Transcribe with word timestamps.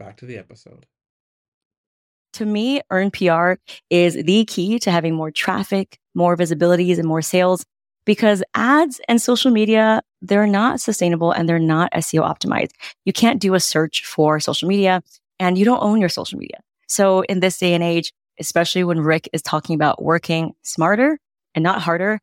Back 0.00 0.16
to 0.16 0.24
the 0.24 0.38
episode. 0.38 0.86
To 2.32 2.46
me, 2.46 2.80
earned 2.90 3.12
PR 3.12 3.52
is 3.90 4.14
the 4.14 4.46
key 4.46 4.78
to 4.78 4.90
having 4.90 5.14
more 5.14 5.30
traffic, 5.30 5.98
more 6.14 6.38
visibilities, 6.38 6.96
and 6.98 7.06
more 7.06 7.20
sales 7.20 7.66
because 8.06 8.42
ads 8.54 8.98
and 9.08 9.20
social 9.20 9.50
media, 9.50 10.00
they're 10.22 10.46
not 10.46 10.80
sustainable 10.80 11.32
and 11.32 11.46
they're 11.46 11.58
not 11.58 11.92
SEO 11.92 12.22
optimized. 12.22 12.70
You 13.04 13.12
can't 13.12 13.42
do 13.42 13.52
a 13.52 13.60
search 13.60 14.06
for 14.06 14.40
social 14.40 14.68
media 14.68 15.02
and 15.38 15.58
you 15.58 15.66
don't 15.66 15.82
own 15.82 16.00
your 16.00 16.08
social 16.08 16.38
media. 16.38 16.60
So 16.86 17.20
in 17.24 17.40
this 17.40 17.58
day 17.58 17.74
and 17.74 17.84
age, 17.84 18.10
especially 18.38 18.84
when 18.84 19.00
Rick 19.00 19.28
is 19.34 19.42
talking 19.42 19.74
about 19.74 20.02
working 20.02 20.54
smarter 20.62 21.18
and 21.54 21.62
not 21.62 21.82
harder, 21.82 22.20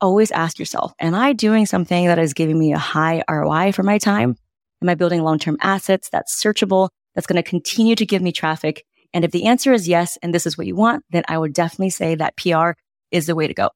always 0.00 0.30
ask 0.30 0.56
yourself, 0.56 0.92
am 1.00 1.16
I 1.16 1.32
doing 1.32 1.66
something 1.66 2.06
that 2.06 2.20
is 2.20 2.32
giving 2.32 2.60
me 2.60 2.74
a 2.74 2.78
high 2.78 3.24
ROI 3.28 3.72
for 3.72 3.82
my 3.82 3.98
time? 3.98 4.36
Am 4.80 4.88
I 4.88 4.94
building 4.94 5.24
long-term 5.24 5.56
assets 5.60 6.08
that's 6.10 6.40
searchable 6.40 6.90
that's 7.14 7.26
going 7.26 7.42
to 7.42 7.48
continue 7.48 7.94
to 7.94 8.06
give 8.06 8.22
me 8.22 8.32
traffic? 8.32 8.84
And 9.12 9.24
if 9.24 9.30
the 9.30 9.46
answer 9.46 9.72
is 9.72 9.88
yes, 9.88 10.18
and 10.22 10.34
this 10.34 10.46
is 10.46 10.58
what 10.58 10.66
you 10.66 10.76
want, 10.76 11.04
then 11.10 11.24
I 11.28 11.38
would 11.38 11.52
definitely 11.52 11.90
say 11.90 12.14
that 12.14 12.36
PR 12.36 12.72
is 13.10 13.26
the 13.26 13.34
way 13.34 13.46
to 13.46 13.54
go. 13.54 13.70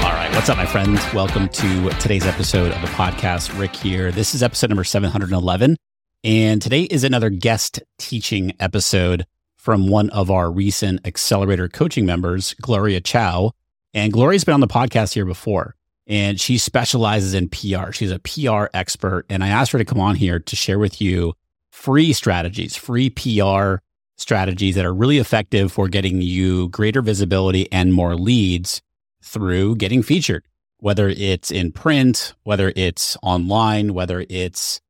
All 0.00 0.12
right, 0.12 0.30
What's 0.34 0.48
up, 0.48 0.56
my 0.56 0.66
friends? 0.66 1.00
Welcome 1.12 1.48
to 1.50 1.90
today's 2.00 2.26
episode 2.26 2.72
of 2.72 2.80
the 2.80 2.88
podcast. 2.88 3.58
Rick 3.58 3.76
here. 3.76 4.10
This 4.10 4.34
is 4.34 4.42
episode 4.42 4.70
number 4.70 4.84
711. 4.84 5.76
And 6.24 6.62
today 6.62 6.84
is 6.84 7.04
another 7.04 7.28
guest 7.28 7.82
teaching 7.98 8.54
episode 8.58 9.26
from 9.56 9.88
one 9.88 10.08
of 10.10 10.30
our 10.30 10.50
recent 10.50 11.06
accelerator 11.06 11.68
coaching 11.68 12.06
members, 12.06 12.54
Gloria 12.62 13.00
Chou. 13.00 13.50
And 13.92 14.12
Gloria's 14.12 14.44
been 14.44 14.54
on 14.54 14.60
the 14.60 14.66
podcast 14.66 15.12
here 15.12 15.26
before 15.26 15.76
and 16.06 16.40
she 16.40 16.58
specializes 16.58 17.34
in 17.34 17.48
PR. 17.48 17.92
She's 17.92 18.10
a 18.10 18.18
PR 18.18 18.66
expert. 18.74 19.24
And 19.28 19.42
I 19.42 19.48
asked 19.48 19.72
her 19.72 19.78
to 19.78 19.84
come 19.84 20.00
on 20.00 20.16
here 20.16 20.38
to 20.38 20.56
share 20.56 20.78
with 20.78 21.00
you 21.00 21.34
free 21.70 22.12
strategies, 22.12 22.76
free 22.76 23.10
PR 23.10 23.76
strategies 24.16 24.74
that 24.76 24.84
are 24.84 24.94
really 24.94 25.18
effective 25.18 25.72
for 25.72 25.88
getting 25.88 26.20
you 26.20 26.68
greater 26.68 27.02
visibility 27.02 27.70
and 27.72 27.92
more 27.92 28.14
leads 28.14 28.82
through 29.22 29.76
getting 29.76 30.02
featured, 30.02 30.44
whether 30.78 31.08
it's 31.08 31.50
in 31.50 31.72
print, 31.72 32.34
whether 32.44 32.72
it's 32.76 33.16
online, 33.22 33.94
whether 33.94 34.24
it's 34.28 34.80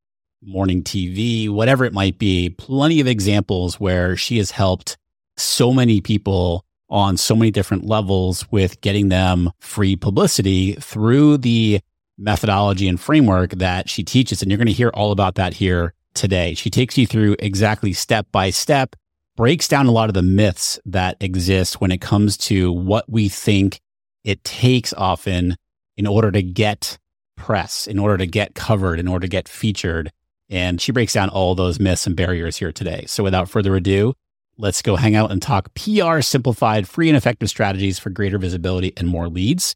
morning 0.42 0.82
TV, 0.82 1.48
whatever 1.48 1.84
it 1.84 1.92
might 1.92 2.18
be. 2.18 2.50
Plenty 2.50 3.00
of 3.00 3.06
examples 3.06 3.80
where 3.80 4.16
she 4.16 4.36
has 4.38 4.50
helped 4.50 4.98
so 5.36 5.72
many 5.72 6.00
people 6.00 6.64
on 6.88 7.16
so 7.16 7.34
many 7.34 7.50
different 7.50 7.84
levels 7.84 8.50
with 8.50 8.80
getting 8.80 9.08
them 9.08 9.50
free 9.60 9.96
publicity 9.96 10.74
through 10.74 11.38
the 11.38 11.80
methodology 12.18 12.88
and 12.88 13.00
framework 13.00 13.50
that 13.52 13.88
she 13.88 14.02
teaches. 14.02 14.42
And 14.42 14.50
you're 14.50 14.58
going 14.58 14.66
to 14.66 14.72
hear 14.72 14.90
all 14.90 15.12
about 15.12 15.34
that 15.36 15.54
here 15.54 15.94
today. 16.14 16.54
She 16.54 16.70
takes 16.70 16.96
you 16.96 17.06
through 17.06 17.36
exactly 17.38 17.92
step 17.92 18.26
by 18.30 18.50
step, 18.50 18.94
breaks 19.36 19.66
down 19.66 19.86
a 19.86 19.92
lot 19.92 20.08
of 20.08 20.14
the 20.14 20.22
myths 20.22 20.78
that 20.84 21.16
exist 21.20 21.80
when 21.80 21.90
it 21.90 22.00
comes 22.00 22.36
to 22.36 22.70
what 22.70 23.04
we 23.08 23.28
think 23.28 23.80
it 24.22 24.42
takes 24.44 24.92
often 24.94 25.56
in 25.96 26.06
order 26.06 26.30
to 26.30 26.42
get 26.42 26.98
press, 27.36 27.86
in 27.86 27.98
order 27.98 28.16
to 28.18 28.26
get 28.26 28.54
covered, 28.54 29.00
in 29.00 29.08
order 29.08 29.26
to 29.26 29.30
get 29.30 29.48
featured. 29.48 30.10
And 30.48 30.80
she 30.80 30.92
breaks 30.92 31.14
down 31.14 31.30
all 31.30 31.54
those 31.54 31.80
myths 31.80 32.06
and 32.06 32.16
barriers 32.16 32.56
here 32.56 32.72
today. 32.72 33.04
So 33.06 33.24
without 33.24 33.48
further 33.48 33.74
ado, 33.74 34.14
Let's 34.56 34.82
go 34.82 34.94
hang 34.94 35.16
out 35.16 35.32
and 35.32 35.42
talk 35.42 35.74
PR 35.74 36.20
simplified, 36.20 36.86
free 36.86 37.08
and 37.08 37.16
effective 37.16 37.48
strategies 37.48 37.98
for 37.98 38.10
greater 38.10 38.38
visibility 38.38 38.92
and 38.96 39.08
more 39.08 39.28
leads 39.28 39.74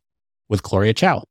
with 0.48 0.62
Gloria 0.62 0.94
Chou. 0.94 1.22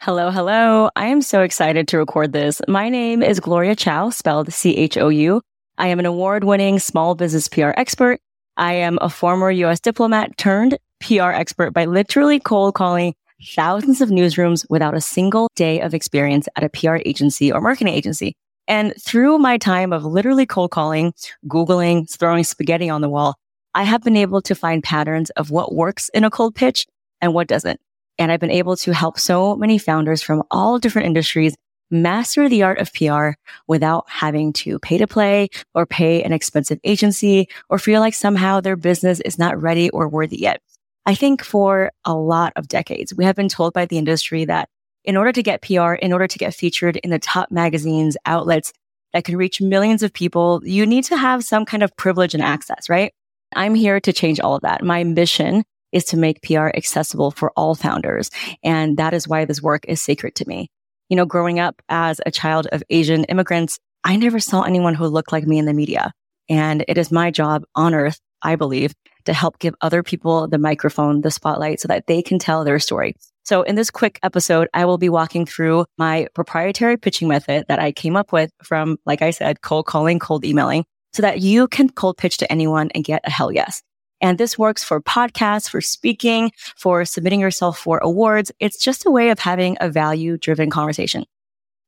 Hello, 0.00 0.32
hello. 0.32 0.90
I 0.96 1.06
am 1.06 1.22
so 1.22 1.42
excited 1.42 1.86
to 1.88 1.98
record 1.98 2.32
this. 2.32 2.60
My 2.66 2.88
name 2.88 3.22
is 3.22 3.38
Gloria 3.38 3.76
Chou, 3.76 4.10
spelled 4.10 4.52
C 4.52 4.76
H 4.76 4.98
O 4.98 5.10
U. 5.10 5.40
I 5.78 5.86
am 5.86 6.00
an 6.00 6.06
award 6.06 6.42
winning 6.42 6.80
small 6.80 7.14
business 7.14 7.46
PR 7.46 7.70
expert. 7.76 8.18
I 8.56 8.72
am 8.72 8.98
a 9.00 9.08
former 9.08 9.52
US 9.52 9.78
diplomat 9.78 10.36
turned 10.36 10.76
PR 11.00 11.30
expert 11.30 11.70
by 11.70 11.84
literally 11.84 12.40
cold 12.40 12.74
calling 12.74 13.14
thousands 13.54 14.00
of 14.00 14.08
newsrooms 14.08 14.66
without 14.68 14.94
a 14.94 15.00
single 15.00 15.48
day 15.54 15.80
of 15.80 15.94
experience 15.94 16.48
at 16.56 16.64
a 16.64 16.68
PR 16.68 16.96
agency 17.06 17.52
or 17.52 17.60
marketing 17.60 17.94
agency. 17.94 18.34
And 18.72 18.94
through 18.98 19.36
my 19.36 19.58
time 19.58 19.92
of 19.92 20.02
literally 20.02 20.46
cold 20.46 20.70
calling, 20.70 21.12
Googling, 21.46 22.10
throwing 22.10 22.42
spaghetti 22.42 22.88
on 22.88 23.02
the 23.02 23.08
wall, 23.10 23.34
I 23.74 23.82
have 23.82 24.02
been 24.02 24.16
able 24.16 24.40
to 24.40 24.54
find 24.54 24.82
patterns 24.82 25.28
of 25.28 25.50
what 25.50 25.74
works 25.74 26.08
in 26.14 26.24
a 26.24 26.30
cold 26.30 26.54
pitch 26.54 26.86
and 27.20 27.34
what 27.34 27.48
doesn't. 27.48 27.80
And 28.18 28.32
I've 28.32 28.40
been 28.40 28.50
able 28.50 28.78
to 28.78 28.94
help 28.94 29.18
so 29.18 29.56
many 29.56 29.76
founders 29.76 30.22
from 30.22 30.42
all 30.50 30.78
different 30.78 31.04
industries 31.04 31.54
master 31.90 32.48
the 32.48 32.62
art 32.62 32.78
of 32.78 32.94
PR 32.94 33.32
without 33.66 34.08
having 34.08 34.54
to 34.54 34.78
pay 34.78 34.96
to 34.96 35.06
play 35.06 35.50
or 35.74 35.84
pay 35.84 36.22
an 36.22 36.32
expensive 36.32 36.80
agency 36.82 37.50
or 37.68 37.78
feel 37.78 38.00
like 38.00 38.14
somehow 38.14 38.58
their 38.58 38.76
business 38.76 39.20
is 39.20 39.38
not 39.38 39.60
ready 39.60 39.90
or 39.90 40.08
worthy 40.08 40.40
yet. 40.40 40.62
I 41.04 41.14
think 41.14 41.44
for 41.44 41.92
a 42.06 42.14
lot 42.14 42.54
of 42.56 42.68
decades, 42.68 43.14
we 43.14 43.26
have 43.26 43.36
been 43.36 43.50
told 43.50 43.74
by 43.74 43.84
the 43.84 43.98
industry 43.98 44.46
that 44.46 44.70
in 45.04 45.16
order 45.16 45.32
to 45.32 45.42
get 45.42 45.62
PR, 45.62 45.94
in 45.94 46.12
order 46.12 46.26
to 46.26 46.38
get 46.38 46.54
featured 46.54 46.96
in 46.98 47.10
the 47.10 47.18
top 47.18 47.50
magazines, 47.50 48.16
outlets 48.26 48.72
that 49.12 49.24
can 49.24 49.36
reach 49.36 49.60
millions 49.60 50.02
of 50.02 50.12
people, 50.12 50.60
you 50.64 50.86
need 50.86 51.04
to 51.04 51.16
have 51.16 51.44
some 51.44 51.64
kind 51.64 51.82
of 51.82 51.94
privilege 51.96 52.34
and 52.34 52.42
access, 52.42 52.88
right? 52.88 53.12
I'm 53.54 53.74
here 53.74 54.00
to 54.00 54.12
change 54.12 54.40
all 54.40 54.54
of 54.54 54.62
that. 54.62 54.82
My 54.82 55.04
mission 55.04 55.64
is 55.92 56.04
to 56.06 56.16
make 56.16 56.42
PR 56.42 56.68
accessible 56.68 57.30
for 57.30 57.52
all 57.56 57.74
founders. 57.74 58.30
And 58.62 58.96
that 58.96 59.12
is 59.12 59.28
why 59.28 59.44
this 59.44 59.62
work 59.62 59.84
is 59.86 60.00
sacred 60.00 60.34
to 60.36 60.48
me. 60.48 60.68
You 61.08 61.16
know, 61.16 61.26
growing 61.26 61.60
up 61.60 61.82
as 61.88 62.20
a 62.24 62.30
child 62.30 62.66
of 62.72 62.82
Asian 62.88 63.24
immigrants, 63.24 63.78
I 64.02 64.16
never 64.16 64.40
saw 64.40 64.62
anyone 64.62 64.94
who 64.94 65.06
looked 65.06 65.32
like 65.32 65.46
me 65.46 65.58
in 65.58 65.66
the 65.66 65.74
media. 65.74 66.12
And 66.48 66.84
it 66.88 66.96
is 66.96 67.12
my 67.12 67.30
job 67.30 67.64
on 67.74 67.94
earth, 67.94 68.18
I 68.40 68.56
believe, 68.56 68.94
to 69.26 69.34
help 69.34 69.58
give 69.58 69.74
other 69.80 70.02
people 70.02 70.48
the 70.48 70.58
microphone, 70.58 71.20
the 71.20 71.30
spotlight 71.30 71.80
so 71.80 71.88
that 71.88 72.06
they 72.06 72.22
can 72.22 72.38
tell 72.38 72.64
their 72.64 72.78
story. 72.78 73.14
So 73.44 73.62
in 73.62 73.74
this 73.74 73.90
quick 73.90 74.20
episode, 74.22 74.68
I 74.72 74.84
will 74.84 74.98
be 74.98 75.08
walking 75.08 75.46
through 75.46 75.86
my 75.98 76.28
proprietary 76.34 76.96
pitching 76.96 77.28
method 77.28 77.64
that 77.68 77.80
I 77.80 77.90
came 77.90 78.16
up 78.16 78.32
with 78.32 78.50
from, 78.62 78.98
like 79.04 79.20
I 79.20 79.30
said, 79.30 79.62
cold 79.62 79.86
calling, 79.86 80.18
cold 80.18 80.44
emailing 80.44 80.84
so 81.12 81.22
that 81.22 81.40
you 81.40 81.66
can 81.68 81.88
cold 81.90 82.16
pitch 82.16 82.38
to 82.38 82.50
anyone 82.50 82.90
and 82.94 83.04
get 83.04 83.20
a 83.24 83.30
hell 83.30 83.50
yes. 83.52 83.82
And 84.20 84.38
this 84.38 84.56
works 84.56 84.84
for 84.84 85.00
podcasts, 85.00 85.68
for 85.68 85.80
speaking, 85.80 86.52
for 86.76 87.04
submitting 87.04 87.40
yourself 87.40 87.76
for 87.78 87.98
awards. 87.98 88.52
It's 88.60 88.78
just 88.78 89.04
a 89.04 89.10
way 89.10 89.30
of 89.30 89.40
having 89.40 89.76
a 89.80 89.90
value 89.90 90.38
driven 90.38 90.70
conversation. 90.70 91.24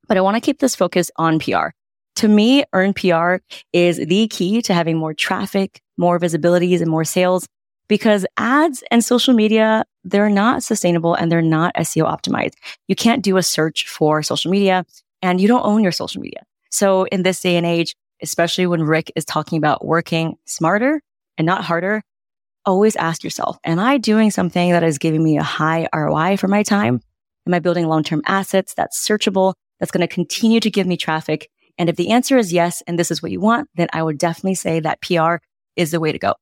But 0.08 0.16
I 0.16 0.20
want 0.20 0.36
to 0.36 0.40
keep 0.40 0.58
this 0.58 0.74
focus 0.74 1.10
on 1.16 1.38
PR. 1.38 1.68
to 2.16 2.28
me, 2.28 2.64
earned 2.72 2.96
PR 2.96 3.36
is 3.72 3.98
the 3.98 4.28
key 4.28 4.60
to 4.62 4.74
having 4.74 4.96
more 4.96 5.14
traffic, 5.14 5.80
more 5.96 6.18
visibilities 6.18 6.80
and 6.80 6.90
more 6.90 7.04
sales 7.04 7.46
because 7.88 8.26
ads 8.36 8.82
and 8.90 9.04
social 9.04 9.34
media, 9.34 9.84
they're 10.04 10.30
not 10.30 10.62
sustainable 10.62 11.14
and 11.14 11.30
they're 11.30 11.42
not 11.42 11.74
SEO 11.76 12.04
optimized. 12.06 12.54
You 12.88 12.96
can't 12.96 13.22
do 13.22 13.36
a 13.36 13.42
search 13.42 13.88
for 13.88 14.22
social 14.22 14.50
media 14.50 14.84
and 15.22 15.40
you 15.40 15.48
don't 15.48 15.64
own 15.64 15.82
your 15.82 15.92
social 15.92 16.20
media. 16.20 16.44
So 16.70 17.04
in 17.04 17.22
this 17.22 17.40
day 17.40 17.56
and 17.56 17.66
age, 17.66 17.94
especially 18.22 18.66
when 18.66 18.82
Rick 18.82 19.12
is 19.16 19.24
talking 19.24 19.58
about 19.58 19.84
working 19.84 20.36
smarter 20.44 21.02
and 21.38 21.46
not 21.46 21.64
harder, 21.64 22.02
always 22.66 22.96
ask 22.96 23.22
yourself, 23.22 23.58
am 23.64 23.78
I 23.78 23.98
doing 23.98 24.30
something 24.30 24.70
that 24.70 24.82
is 24.82 24.98
giving 24.98 25.22
me 25.22 25.36
a 25.36 25.42
high 25.42 25.88
ROI 25.94 26.36
for 26.38 26.48
my 26.48 26.62
time? 26.62 27.00
Am 27.46 27.54
I 27.54 27.58
building 27.58 27.86
long-term 27.86 28.22
assets 28.26 28.74
that's 28.74 29.06
searchable, 29.06 29.54
that's 29.78 29.92
going 29.92 30.06
to 30.06 30.12
continue 30.12 30.60
to 30.60 30.70
give 30.70 30.86
me 30.86 30.96
traffic? 30.96 31.50
And 31.76 31.88
if 31.88 31.96
the 31.96 32.10
answer 32.10 32.38
is 32.38 32.52
yes, 32.52 32.82
and 32.86 32.98
this 32.98 33.10
is 33.10 33.22
what 33.22 33.32
you 33.32 33.40
want, 33.40 33.68
then 33.74 33.88
I 33.92 34.02
would 34.02 34.16
definitely 34.16 34.54
say 34.54 34.80
that 34.80 35.00
PR 35.02 35.36
is 35.76 35.90
the 35.90 36.00
way 36.00 36.12
to 36.12 36.18
go. 36.18 36.34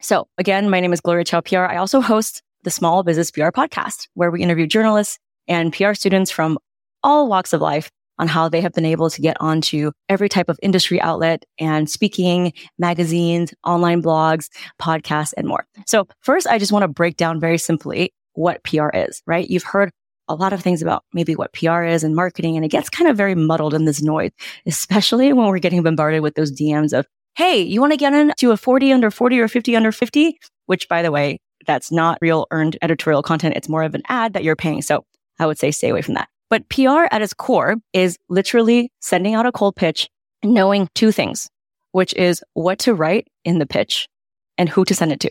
So 0.00 0.28
again, 0.38 0.70
my 0.70 0.78
name 0.80 0.92
is 0.92 1.00
Gloria 1.00 1.24
Chou 1.24 1.42
PR. 1.42 1.58
I 1.58 1.76
also 1.76 2.00
host 2.00 2.42
the 2.62 2.70
Small 2.70 3.02
Business 3.02 3.30
PR 3.30 3.48
podcast, 3.48 4.06
where 4.14 4.30
we 4.30 4.42
interview 4.42 4.66
journalists 4.66 5.18
and 5.48 5.72
PR 5.72 5.94
students 5.94 6.30
from 6.30 6.58
all 7.02 7.28
walks 7.28 7.52
of 7.52 7.60
life 7.60 7.90
on 8.18 8.28
how 8.28 8.48
they 8.48 8.60
have 8.60 8.72
been 8.72 8.84
able 8.84 9.10
to 9.10 9.20
get 9.20 9.36
onto 9.40 9.90
every 10.08 10.28
type 10.28 10.48
of 10.48 10.58
industry 10.62 11.00
outlet 11.00 11.44
and 11.58 11.90
speaking, 11.90 12.52
magazines, 12.78 13.52
online 13.64 14.02
blogs, 14.02 14.48
podcasts, 14.80 15.32
and 15.36 15.46
more. 15.46 15.66
So 15.86 16.06
first, 16.20 16.46
I 16.46 16.58
just 16.58 16.72
want 16.72 16.84
to 16.84 16.88
break 16.88 17.16
down 17.16 17.40
very 17.40 17.58
simply 17.58 18.12
what 18.34 18.62
PR 18.64 18.90
is, 18.94 19.22
right? 19.26 19.48
You've 19.48 19.64
heard 19.64 19.90
a 20.28 20.34
lot 20.34 20.52
of 20.52 20.60
things 20.62 20.82
about 20.82 21.04
maybe 21.12 21.34
what 21.34 21.52
PR 21.54 21.82
is 21.82 22.04
and 22.04 22.14
marketing, 22.14 22.56
and 22.56 22.64
it 22.64 22.68
gets 22.68 22.90
kind 22.90 23.10
of 23.10 23.16
very 23.16 23.34
muddled 23.34 23.74
in 23.74 23.84
this 23.84 24.02
noise, 24.02 24.30
especially 24.66 25.32
when 25.32 25.46
we're 25.48 25.58
getting 25.58 25.82
bombarded 25.82 26.22
with 26.22 26.34
those 26.34 26.52
DMs 26.52 26.96
of, 26.96 27.06
Hey, 27.36 27.60
you 27.62 27.80
want 27.80 27.92
to 27.92 27.96
get 27.96 28.12
into 28.12 28.50
a 28.50 28.56
40 28.56 28.92
under 28.92 29.10
40 29.10 29.40
or 29.40 29.48
50 29.48 29.76
under 29.76 29.92
50? 29.92 30.38
Which 30.66 30.88
by 30.88 31.02
the 31.02 31.12
way, 31.12 31.38
that's 31.66 31.92
not 31.92 32.18
real 32.20 32.46
earned 32.50 32.76
editorial 32.82 33.22
content. 33.22 33.56
It's 33.56 33.68
more 33.68 33.82
of 33.82 33.94
an 33.94 34.02
ad 34.08 34.32
that 34.32 34.44
you're 34.44 34.56
paying. 34.56 34.82
So 34.82 35.04
I 35.38 35.46
would 35.46 35.58
say 35.58 35.70
stay 35.70 35.90
away 35.90 36.02
from 36.02 36.14
that. 36.14 36.28
But 36.50 36.68
PR 36.68 37.06
at 37.10 37.22
its 37.22 37.34
core 37.34 37.76
is 37.92 38.18
literally 38.28 38.90
sending 39.00 39.34
out 39.34 39.46
a 39.46 39.52
cold 39.52 39.76
pitch, 39.76 40.08
knowing 40.42 40.88
two 40.94 41.12
things, 41.12 41.48
which 41.92 42.14
is 42.14 42.42
what 42.54 42.78
to 42.80 42.94
write 42.94 43.28
in 43.44 43.58
the 43.58 43.66
pitch 43.66 44.08
and 44.56 44.68
who 44.68 44.84
to 44.86 44.94
send 44.94 45.12
it 45.12 45.20
to. 45.20 45.30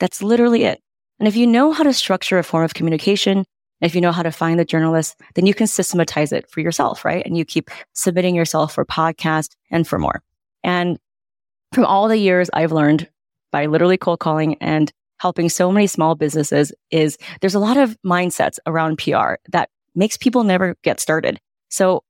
That's 0.00 0.22
literally 0.22 0.64
it. 0.64 0.80
And 1.18 1.28
if 1.28 1.36
you 1.36 1.46
know 1.46 1.72
how 1.72 1.84
to 1.84 1.92
structure 1.92 2.38
a 2.38 2.42
form 2.42 2.64
of 2.64 2.74
communication, 2.74 3.44
if 3.80 3.94
you 3.94 4.00
know 4.00 4.12
how 4.12 4.22
to 4.22 4.32
find 4.32 4.58
the 4.58 4.64
journalist, 4.64 5.20
then 5.34 5.46
you 5.46 5.54
can 5.54 5.66
systematize 5.66 6.32
it 6.32 6.50
for 6.50 6.60
yourself, 6.60 7.04
right? 7.04 7.24
And 7.24 7.36
you 7.36 7.44
keep 7.44 7.70
submitting 7.92 8.34
yourself 8.34 8.74
for 8.74 8.84
podcasts 8.84 9.54
and 9.70 9.86
for 9.86 9.98
more. 9.98 10.22
And 10.62 10.98
from 11.74 11.84
all 11.84 12.08
the 12.08 12.18
years 12.18 12.48
I've 12.52 12.72
learned 12.72 13.08
by 13.50 13.66
literally 13.66 13.96
cold 13.96 14.20
calling 14.20 14.56
and 14.60 14.90
helping 15.18 15.48
so 15.48 15.70
many 15.70 15.86
small 15.86 16.14
businesses 16.14 16.72
is 16.90 17.16
there's 17.40 17.54
a 17.54 17.60
lot 17.60 17.76
of 17.76 17.96
mindsets 18.04 18.58
around 18.66 18.98
PR 18.98 19.34
that 19.50 19.70
makes 19.94 20.16
people 20.16 20.44
never 20.44 20.76
get 20.82 21.00
started. 21.00 21.40
So 21.68 22.02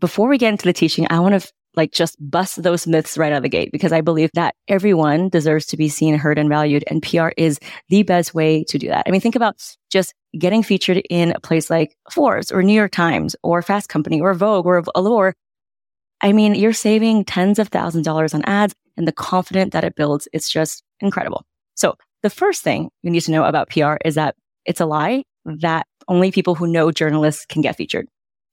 before 0.00 0.28
we 0.28 0.38
get 0.38 0.50
into 0.50 0.64
the 0.64 0.72
teaching, 0.72 1.06
I 1.10 1.20
want 1.20 1.40
to 1.40 1.52
like 1.74 1.92
just 1.92 2.16
bust 2.20 2.62
those 2.62 2.86
myths 2.86 3.16
right 3.16 3.32
out 3.32 3.38
of 3.38 3.42
the 3.42 3.48
gate 3.48 3.70
because 3.72 3.92
I 3.92 4.00
believe 4.00 4.30
that 4.34 4.54
everyone 4.68 5.28
deserves 5.28 5.66
to 5.66 5.76
be 5.76 5.88
seen, 5.88 6.16
heard, 6.16 6.38
and 6.38 6.48
valued. 6.48 6.84
And 6.88 7.02
PR 7.02 7.28
is 7.36 7.58
the 7.88 8.02
best 8.02 8.34
way 8.34 8.64
to 8.64 8.78
do 8.78 8.88
that. 8.88 9.04
I 9.06 9.10
mean, 9.10 9.20
think 9.20 9.36
about 9.36 9.56
just 9.90 10.14
getting 10.38 10.62
featured 10.62 11.02
in 11.08 11.32
a 11.32 11.40
place 11.40 11.70
like 11.70 11.96
Forbes 12.10 12.52
or 12.52 12.62
New 12.62 12.74
York 12.74 12.92
Times 12.92 13.34
or 13.42 13.62
Fast 13.62 13.88
Company 13.88 14.20
or 14.20 14.34
Vogue 14.34 14.66
or 14.66 14.82
Allure. 14.94 15.34
I 16.22 16.32
mean, 16.32 16.54
you're 16.54 16.72
saving 16.72 17.24
tens 17.24 17.58
of 17.58 17.68
thousands 17.68 18.06
of 18.06 18.12
dollars 18.12 18.34
on 18.34 18.42
ads 18.44 18.74
and 18.96 19.06
the 19.08 19.12
confidence 19.12 19.72
that 19.72 19.84
it 19.84 19.96
builds. 19.96 20.28
is 20.32 20.48
just 20.48 20.82
incredible. 21.00 21.44
So 21.74 21.96
the 22.22 22.30
first 22.30 22.62
thing 22.62 22.90
you 23.02 23.10
need 23.10 23.22
to 23.22 23.32
know 23.32 23.44
about 23.44 23.70
PR 23.70 23.96
is 24.04 24.14
that 24.14 24.36
it's 24.64 24.80
a 24.80 24.86
lie 24.86 25.24
mm. 25.46 25.60
that 25.60 25.86
only 26.08 26.30
people 26.30 26.54
who 26.54 26.66
know 26.66 26.92
journalists 26.92 27.44
can 27.46 27.62
get 27.62 27.76
featured. 27.76 28.06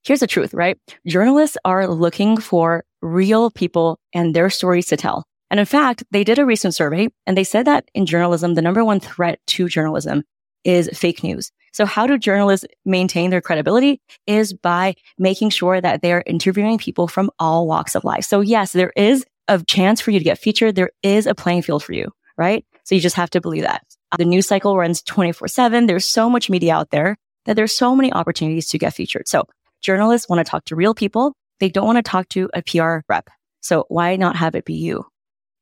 Here's 0.03 0.21
the 0.21 0.27
truth, 0.27 0.53
right? 0.53 0.77
Journalists 1.05 1.57
are 1.65 1.87
looking 1.87 2.37
for 2.37 2.83
real 3.01 3.51
people 3.51 3.99
and 4.13 4.33
their 4.33 4.49
stories 4.49 4.87
to 4.87 4.97
tell. 4.97 5.25
And 5.51 5.59
in 5.59 5.65
fact, 5.65 6.03
they 6.11 6.23
did 6.23 6.39
a 6.39 6.45
recent 6.45 6.75
survey 6.75 7.09
and 7.25 7.37
they 7.37 7.43
said 7.43 7.65
that 7.65 7.89
in 7.93 8.05
journalism, 8.05 8.53
the 8.53 8.61
number 8.61 8.83
one 8.85 8.99
threat 8.99 9.39
to 9.47 9.67
journalism 9.67 10.23
is 10.63 10.89
fake 10.93 11.23
news. 11.23 11.51
So 11.71 11.85
how 11.85 12.07
do 12.07 12.17
journalists 12.17 12.65
maintain 12.85 13.29
their 13.29 13.41
credibility 13.41 14.01
is 14.27 14.53
by 14.53 14.95
making 15.17 15.49
sure 15.51 15.79
that 15.81 16.01
they're 16.01 16.23
interviewing 16.25 16.77
people 16.77 17.07
from 17.07 17.29
all 17.39 17.67
walks 17.67 17.95
of 17.95 18.03
life. 18.03 18.23
So 18.23 18.41
yes, 18.41 18.73
there 18.73 18.93
is 18.95 19.25
a 19.47 19.63
chance 19.63 20.01
for 20.01 20.11
you 20.11 20.19
to 20.19 20.25
get 20.25 20.37
featured. 20.37 20.75
There 20.75 20.91
is 21.03 21.25
a 21.25 21.35
playing 21.35 21.63
field 21.63 21.83
for 21.83 21.93
you, 21.93 22.11
right? 22.37 22.65
So 22.83 22.95
you 22.95 23.01
just 23.01 23.15
have 23.15 23.29
to 23.31 23.41
believe 23.41 23.63
that. 23.63 23.83
The 24.17 24.25
news 24.25 24.47
cycle 24.47 24.77
runs 24.77 25.01
24 25.03 25.47
seven. 25.47 25.85
There's 25.85 26.07
so 26.07 26.29
much 26.29 26.49
media 26.49 26.73
out 26.73 26.89
there 26.91 27.17
that 27.45 27.55
there's 27.55 27.75
so 27.75 27.95
many 27.95 28.11
opportunities 28.11 28.67
to 28.69 28.77
get 28.77 28.93
featured. 28.93 29.27
So 29.27 29.45
journalists 29.81 30.29
want 30.29 30.45
to 30.45 30.49
talk 30.49 30.65
to 30.65 30.75
real 30.75 30.93
people. 30.93 31.33
They 31.59 31.69
don't 31.69 31.85
want 31.85 31.97
to 31.97 32.03
talk 32.03 32.29
to 32.29 32.49
a 32.53 32.61
PR 32.61 32.99
rep. 33.07 33.29
So 33.61 33.85
why 33.89 34.15
not 34.15 34.35
have 34.35 34.55
it 34.55 34.65
be 34.65 34.73
you? 34.73 35.05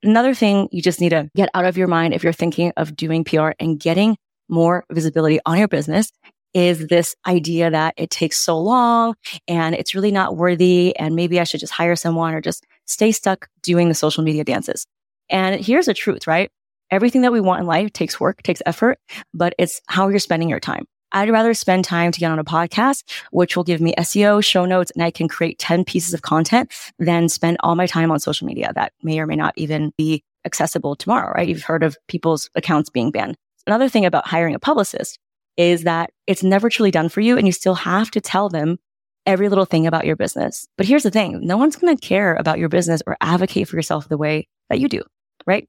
Another 0.03 0.33
thing 0.33 0.69
you 0.71 0.81
just 0.81 1.01
need 1.01 1.09
to 1.09 1.29
get 1.35 1.49
out 1.53 1.65
of 1.65 1.77
your 1.77 1.87
mind 1.87 2.13
if 2.13 2.23
you're 2.23 2.33
thinking 2.33 2.71
of 2.77 2.95
doing 2.95 3.23
PR 3.23 3.51
and 3.59 3.79
getting 3.79 4.17
more 4.49 4.85
visibility 4.91 5.39
on 5.45 5.57
your 5.57 5.67
business 5.67 6.11
is 6.53 6.87
this 6.87 7.15
idea 7.27 7.69
that 7.69 7.93
it 7.97 8.09
takes 8.09 8.39
so 8.39 8.57
long 8.57 9.15
and 9.47 9.75
it's 9.75 9.93
really 9.93 10.11
not 10.11 10.37
worthy. 10.37 10.95
And 10.97 11.15
maybe 11.15 11.39
I 11.39 11.43
should 11.43 11.59
just 11.59 11.73
hire 11.73 11.95
someone 11.95 12.33
or 12.33 12.41
just 12.41 12.65
stay 12.85 13.11
stuck 13.11 13.47
doing 13.61 13.89
the 13.89 13.93
social 13.93 14.23
media 14.23 14.43
dances. 14.43 14.85
And 15.29 15.63
here's 15.63 15.87
the 15.87 15.93
truth, 15.93 16.25
right? 16.25 16.49
Everything 16.89 17.21
that 17.21 17.33
we 17.33 17.41
want 17.41 17.59
in 17.61 17.67
life 17.67 17.91
takes 17.91 18.19
work, 18.19 18.41
takes 18.43 18.61
effort, 18.65 18.97
but 19.33 19.53
it's 19.57 19.81
how 19.87 20.07
you're 20.07 20.19
spending 20.19 20.49
your 20.49 20.59
time. 20.59 20.85
I'd 21.11 21.29
rather 21.29 21.53
spend 21.53 21.85
time 21.85 22.11
to 22.11 22.19
get 22.19 22.31
on 22.31 22.39
a 22.39 22.43
podcast, 22.43 23.03
which 23.31 23.55
will 23.55 23.63
give 23.63 23.79
me 23.81 23.93
SEO, 23.97 24.43
show 24.43 24.65
notes, 24.65 24.91
and 24.91 25.03
I 25.03 25.11
can 25.11 25.27
create 25.27 25.57
10 25.59 25.85
pieces 25.85 26.13
of 26.13 26.21
content 26.21 26.73
than 26.99 27.29
spend 27.29 27.57
all 27.61 27.75
my 27.75 27.87
time 27.87 28.11
on 28.11 28.19
social 28.19 28.47
media 28.47 28.71
that 28.75 28.93
may 29.03 29.19
or 29.19 29.25
may 29.25 29.35
not 29.35 29.53
even 29.57 29.93
be 29.97 30.23
accessible 30.45 30.95
tomorrow, 30.95 31.31
right? 31.33 31.47
You've 31.47 31.63
heard 31.63 31.83
of 31.83 31.97
people's 32.07 32.49
accounts 32.55 32.89
being 32.89 33.11
banned. 33.11 33.37
Another 33.67 33.89
thing 33.89 34.05
about 34.05 34.27
hiring 34.27 34.55
a 34.55 34.59
publicist 34.59 35.19
is 35.57 35.83
that 35.83 36.11
it's 36.25 36.43
never 36.43 36.69
truly 36.69 36.91
done 36.91 37.09
for 37.09 37.21
you 37.21 37.37
and 37.37 37.45
you 37.45 37.51
still 37.51 37.75
have 37.75 38.09
to 38.11 38.21
tell 38.21 38.49
them 38.49 38.77
every 39.25 39.49
little 39.49 39.65
thing 39.65 39.85
about 39.85 40.05
your 40.05 40.15
business. 40.15 40.67
But 40.77 40.87
here's 40.87 41.03
the 41.03 41.11
thing. 41.11 41.45
No 41.45 41.57
one's 41.57 41.75
going 41.75 41.95
to 41.95 42.07
care 42.07 42.35
about 42.35 42.59
your 42.59 42.69
business 42.69 43.01
or 43.05 43.17
advocate 43.19 43.67
for 43.67 43.75
yourself 43.75 44.07
the 44.07 44.17
way 44.17 44.47
that 44.69 44.79
you 44.79 44.87
do, 44.87 45.03
right? 45.45 45.67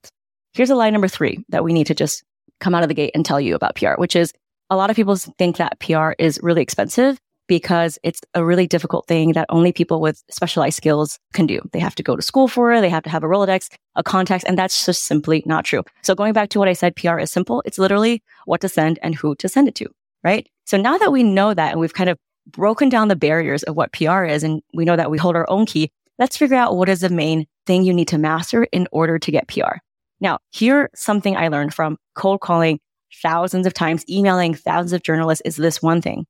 Here's 0.53 0.71
a 0.71 0.77
line 0.77 0.93
number 0.93 1.09
three 1.09 1.45
that 1.49 1.65
we 1.65 1.73
need 1.73 1.89
to 1.89 1.95
just 1.95 2.23
come 2.61 2.75
out 2.75 2.83
of 2.83 2.89
the 2.89 2.95
gate 2.95 3.11
and 3.15 3.27
tell 3.27 3.41
you 3.41 3.55
about 3.55 3.75
PR, 3.75 3.95
which 3.97 4.15
is 4.15 4.33
a 4.71 4.77
lot 4.77 4.91
of 4.91 4.97
people 4.97 5.17
think 5.17 5.57
that 5.57 5.81
PR 5.81 6.13
is 6.19 6.39
really 6.43 6.63
expensive 6.63 7.19
because 7.49 7.99
it's 8.05 8.21
a 8.35 8.45
really 8.45 8.67
difficult 8.67 9.09
thing 9.09 9.33
that 9.33 9.47
only 9.49 9.73
people 9.73 10.01
with 10.01 10.23
specialized 10.31 10.77
skills 10.77 11.19
can 11.33 11.47
do. 11.47 11.61
They 11.73 11.81
have 11.81 11.95
to 11.97 12.03
go 12.03 12.15
to 12.15 12.23
school 12.23 12.47
for 12.47 12.73
it. 12.73 12.81
They 12.83 12.91
have 12.91 13.03
to 13.05 13.11
have 13.11 13.25
a 13.25 13.27
Rolodex, 13.27 13.71
a 13.97 14.05
contacts, 14.05 14.45
and 14.45 14.57
that's 14.57 14.87
just 14.87 15.05
simply 15.05 15.43
not 15.47 15.65
true. 15.65 15.83
So 16.03 16.15
going 16.15 16.35
back 16.35 16.51
to 16.51 16.59
what 16.59 16.69
I 16.69 16.75
said, 16.75 16.95
PR 16.95 17.19
is 17.19 17.33
simple. 17.33 17.63
It's 17.65 17.79
literally 17.79 18.23
what 18.45 18.61
to 18.61 18.69
send 18.69 18.99
and 19.03 19.15
who 19.15 19.35
to 19.37 19.49
send 19.49 19.67
it 19.67 19.75
to, 19.77 19.89
right? 20.23 20.49
So 20.67 20.77
now 20.77 20.99
that 20.99 21.11
we 21.11 21.23
know 21.23 21.55
that 21.55 21.73
and 21.73 21.81
we've 21.81 21.95
kind 21.95 22.11
of 22.11 22.19
broken 22.47 22.89
down 22.89 23.09
the 23.09 23.17
barriers 23.17 23.63
of 23.65 23.77
what 23.77 23.93
PR 23.93 24.25
is 24.25 24.43
and 24.43 24.63
we 24.75 24.85
know 24.85 24.97
that 24.97 25.11
we 25.11 25.19
hold 25.19 25.35
our 25.35 25.49
own 25.51 25.67
key, 25.67 25.91
let's 26.19 26.37
figure 26.37 26.57
out 26.57 26.77
what 26.77 26.89
is 26.89 27.01
the 27.01 27.09
main 27.09 27.47
thing 27.67 27.83
you 27.83 27.95
need 27.95 28.09
to 28.09 28.19
master 28.19 28.65
in 28.73 28.87
order 28.93 29.19
to 29.19 29.31
get 29.31 29.49
PR. 29.49 29.79
Now, 30.21 30.39
here 30.51 30.91
something 30.95 31.37
I 31.37 31.49
learned 31.49 31.75
from 31.75 31.97
cold 32.15 32.41
calling 32.41 32.81
thousands 33.23 33.67
of 33.67 33.75
times, 33.75 34.05
emailing 34.09 34.55
thousands 34.55 34.93
of 34.93 35.03
journalists 35.03 35.43
is 35.45 35.57
this 35.57 35.83
one 35.83 36.03
thing. 36.03 36.27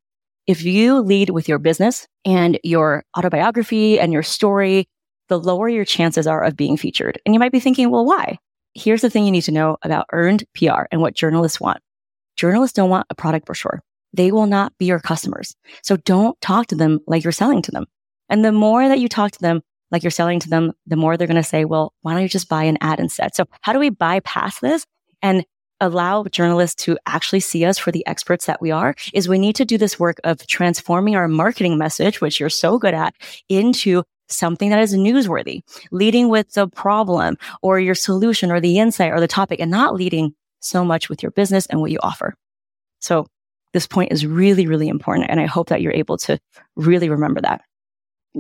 If 0.49 0.65
you 0.65 1.01
lead 1.01 1.29
with 1.29 1.47
your 1.47 1.59
business 1.59 2.09
and 2.25 2.59
your 2.65 3.05
autobiography 3.17 4.01
and 4.01 4.15
your 4.15 4.23
story, 4.23 4.89
the 5.29 5.39
lower 5.39 5.69
your 5.69 5.85
chances 5.85 6.27
are 6.27 6.43
of 6.43 6.57
being 6.57 6.79
featured. 6.79 7.21
And 7.27 7.35
you 7.35 7.39
might 7.39 7.53
be 7.53 7.61
thinking, 7.61 7.91
well, 7.91 8.07
why? 8.07 8.39
Here's 8.73 9.03
the 9.03 9.11
thing 9.11 9.27
you 9.27 9.31
need 9.31 9.43
to 9.43 9.53
know 9.53 9.77
about 9.83 10.07
earned 10.11 10.45
PR 10.55 10.85
and 10.91 11.03
what 11.03 11.15
journalists 11.15 11.61
want. 11.61 11.83
Journalists 12.35 12.75
don't 12.75 12.89
want 12.89 13.07
a 13.11 13.15
product 13.15 13.45
brochure. 13.45 13.83
They 14.15 14.33
will 14.33 14.47
not 14.47 14.73
be 14.79 14.87
your 14.87 15.01
customers. 15.01 15.55
So 15.83 15.99
don't 15.99 16.41
talk 16.41 16.69
to 16.69 16.75
them 16.75 17.01
like 17.07 17.25
you're 17.25 17.33
selling 17.33 17.61
to 17.63 17.71
them. 17.71 17.85
And 18.31 18.43
the 18.43 18.53
more 18.53 18.89
that 18.89 19.01
you 19.01 19.09
talk 19.09 19.33
to 19.33 19.41
them 19.41 19.61
like 19.91 20.03
you're 20.03 20.11
selling 20.11 20.41
to 20.41 20.49
them, 20.49 20.73
the 20.87 20.97
more 20.97 21.19
they're 21.19 21.27
going 21.27 21.37
to 21.37 21.43
say, 21.43 21.67
well, 21.67 21.93
why 22.01 22.15
don't 22.15 22.23
you 22.23 22.29
just 22.29 22.49
buy 22.49 22.65
an 22.65 22.79
ad 22.81 23.01
instead? 23.01 23.35
So 23.35 23.45
how 23.61 23.75
do 23.75 23.79
we 23.79 23.91
bypass 23.91 24.61
this 24.61 24.87
and 25.21 25.45
allow 25.81 26.25
journalists 26.25 26.85
to 26.85 26.99
actually 27.07 27.41
see 27.41 27.65
us 27.65 27.79
for 27.79 27.93
the 27.93 28.07
experts 28.07 28.47
that 28.47 28.61
we 28.61 28.71
are 28.71 28.95
is 29.13 29.29
we 29.29 29.39
need 29.39 29.57
to 29.57 29.65
do 29.65 29.79
this 29.79 29.99
work 29.99 30.19
of 30.25 30.47
transforming 30.47 31.17
our 31.17 31.29
marketing 31.29 31.79
message, 31.79 32.21
which 32.21 32.41
you're 32.41 32.49
so 32.49 32.79
good 32.79 32.95
at, 32.95 33.15
into 33.49 34.03
something 34.29 34.71
that 34.71 34.81
is 34.81 34.95
newsworthy, 34.95 35.63
leading 35.91 36.29
with 36.29 36.53
the 36.53 36.69
problem 36.69 37.37
or 37.63 37.81
your 37.81 37.95
solution 37.95 38.51
or 38.51 38.61
the 38.61 38.79
insight 38.79 39.13
or 39.13 39.21
the 39.21 39.29
topic 39.29 39.61
and 39.61 39.71
not 39.71 39.95
leading 39.95 40.35
so 40.61 40.85
much 40.85 41.09
with 41.09 41.23
your 41.23 41.33
business 41.33 41.67
and 41.67 41.81
what 41.81 41.91
you 41.91 41.99
offer. 42.03 42.35
So 43.01 43.27
this 43.73 43.87
point 43.87 44.13
is 44.13 44.27
really, 44.27 44.67
really 44.67 44.89
important. 44.89 45.31
And 45.31 45.41
I 45.41 45.47
hope 45.47 45.69
that 45.69 45.81
you're 45.81 45.93
able 45.93 46.19
to 46.19 46.39
really 46.77 47.09
remember 47.09 47.41
that. 47.41 47.63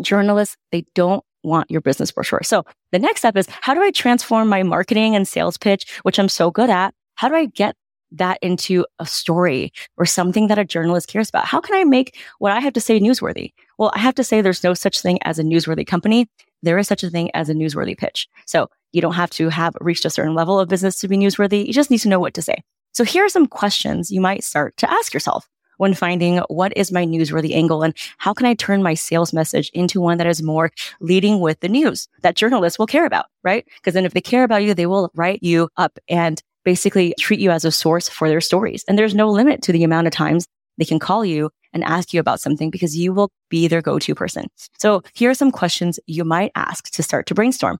Journalists, 0.00 0.57
they 0.73 0.85
don't 0.95 1.25
want 1.42 1.71
your 1.71 1.80
business 1.80 2.11
brochure. 2.11 2.42
So 2.42 2.64
the 2.92 2.99
next 2.99 3.21
step 3.21 3.37
is 3.37 3.47
how 3.49 3.75
do 3.75 3.83
I 3.83 3.90
transform 3.90 4.49
my 4.49 4.62
marketing 4.62 5.14
and 5.14 5.26
sales 5.26 5.57
pitch, 5.57 5.99
which 6.02 6.18
I'm 6.18 6.28
so 6.28 6.50
good 6.50 6.71
at? 6.71 6.95
How 7.19 7.29
do 7.29 7.35
I 7.35 7.47
get 7.47 7.75
that 8.13 8.39
into 8.43 8.87
a 9.01 9.05
story 9.05 9.73
or 9.97 10.07
something 10.07 10.47
that 10.47 10.59
a 10.59 10.65
journalist 10.65 11.09
cares 11.09 11.29
about? 11.29 11.47
How 11.47 11.61
can 11.61 11.75
I 11.75 11.83
make 11.83 12.17
what 12.39 12.53
I 12.53 12.61
have 12.61 12.75
to 12.75 12.81
say 12.81 13.01
newsworthy? 13.01 13.53
Well, 13.77 13.91
I 13.93 13.99
have 13.99 14.15
to 14.15 14.25
say 14.25 14.41
there's 14.41 14.63
no 14.63 14.73
such 14.73 15.01
thing 15.01 15.19
as 15.23 15.37
a 15.41 15.43
newsworthy 15.43 15.85
company. 15.85 16.29
There 16.63 16.79
is 16.79 16.87
such 16.87 17.03
a 17.03 17.11
thing 17.11 17.33
as 17.35 17.49
a 17.49 17.55
newsworthy 17.55 17.99
pitch. 17.99 18.29
So 18.47 18.71
you 18.93 19.01
don't 19.01 19.15
have 19.15 19.31
to 19.31 19.49
have 19.49 19.75
reached 19.81 20.05
a 20.05 20.11
certain 20.11 20.37
level 20.37 20.61
of 20.61 20.69
business 20.69 21.01
to 21.01 21.09
be 21.09 21.17
newsworthy. 21.17 21.67
You 21.67 21.73
just 21.73 21.91
need 21.91 21.99
to 21.99 22.09
know 22.09 22.21
what 22.21 22.35
to 22.35 22.43
say. 22.43 22.63
So 22.93 23.03
here 23.03 23.25
are 23.25 23.29
some 23.29 23.49
questions 23.49 24.13
you 24.13 24.21
might 24.21 24.45
start 24.45 24.77
to 24.77 24.89
ask 24.89 25.13
yourself 25.13 25.49
when 25.79 25.95
finding 25.95 26.39
what 26.49 26.73
is 26.77 26.93
my 26.93 27.05
newsworthy 27.05 27.53
angle 27.53 27.83
and 27.83 27.95
how 28.19 28.33
can 28.33 28.47
I 28.47 28.55
turn 28.55 28.81
my 28.81 28.95
sales 28.95 29.33
message 29.33 29.71
into 29.75 30.01
one 30.01 30.19
that 30.19 30.27
is 30.29 30.41
more 30.41 30.71
leading 31.01 31.41
with 31.41 31.59
the 31.61 31.69
news 31.69 32.07
that 32.23 32.37
journalists 32.37 32.79
will 32.79 32.87
care 32.87 33.07
about, 33.07 33.27
right? 33.43 33.67
Because 33.81 33.95
then 33.95 34.05
if 34.05 34.15
they 34.15 34.21
care 34.21 34.45
about 34.45 34.63
you, 34.63 34.73
they 34.73 34.87
will 34.87 35.11
write 35.17 35.43
you 35.43 35.69
up 35.77 35.99
and 36.09 36.41
basically 36.65 37.15
treat 37.19 37.41
you 37.41 37.50
as 37.50 37.65
a 37.65 37.73
source 37.73 38.09
for 38.09 38.29
their 38.29 38.41
stories. 38.41 38.85
And 38.88 38.99
there's 38.99 39.15
no 39.15 39.31
limit 39.31 39.62
to 39.62 39.73
the 39.73 39.85
amount 39.85 40.07
of 40.07 40.12
times 40.12 40.47
they 40.79 40.85
can 40.85 40.99
call 40.99 41.25
you 41.25 41.50
and 41.73 41.85
ask 41.85 42.12
you 42.12 42.21
about 42.21 42.41
something 42.41 42.71
because 42.71 42.97
you 42.97 43.12
will 43.12 43.31
be 43.50 43.69
their 43.69 43.83
go-to 43.83 44.15
person. 44.15 44.47
So 44.79 45.03
here 45.15 45.31
are 45.31 45.35
some 45.35 45.50
questions 45.50 45.99
you 46.07 46.25
might 46.25 46.53
ask 46.55 46.91
to 46.93 47.03
start 47.03 47.27
to 47.27 47.35
brainstorm. 47.35 47.79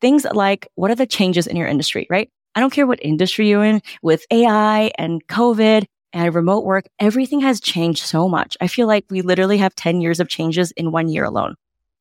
Things 0.00 0.26
like, 0.32 0.66
what 0.74 0.90
are 0.90 0.96
the 0.96 1.06
changes 1.06 1.46
in 1.46 1.56
your 1.56 1.68
industry, 1.68 2.06
right? 2.10 2.28
I 2.54 2.60
don't 2.60 2.72
care 2.72 2.86
what 2.86 2.98
industry 3.02 3.48
you're 3.48 3.64
in 3.64 3.80
with 4.02 4.26
AI 4.30 4.90
and 4.98 5.26
COVID 5.28 5.86
and 6.12 6.34
remote 6.34 6.64
work, 6.64 6.86
everything 6.98 7.40
has 7.40 7.60
changed 7.60 8.04
so 8.04 8.28
much. 8.28 8.56
I 8.60 8.66
feel 8.66 8.86
like 8.86 9.06
we 9.10 9.22
literally 9.22 9.58
have 9.58 9.74
10 9.74 10.00
years 10.00 10.20
of 10.20 10.28
changes 10.28 10.70
in 10.72 10.92
one 10.92 11.08
year 11.08 11.24
alone. 11.24 11.54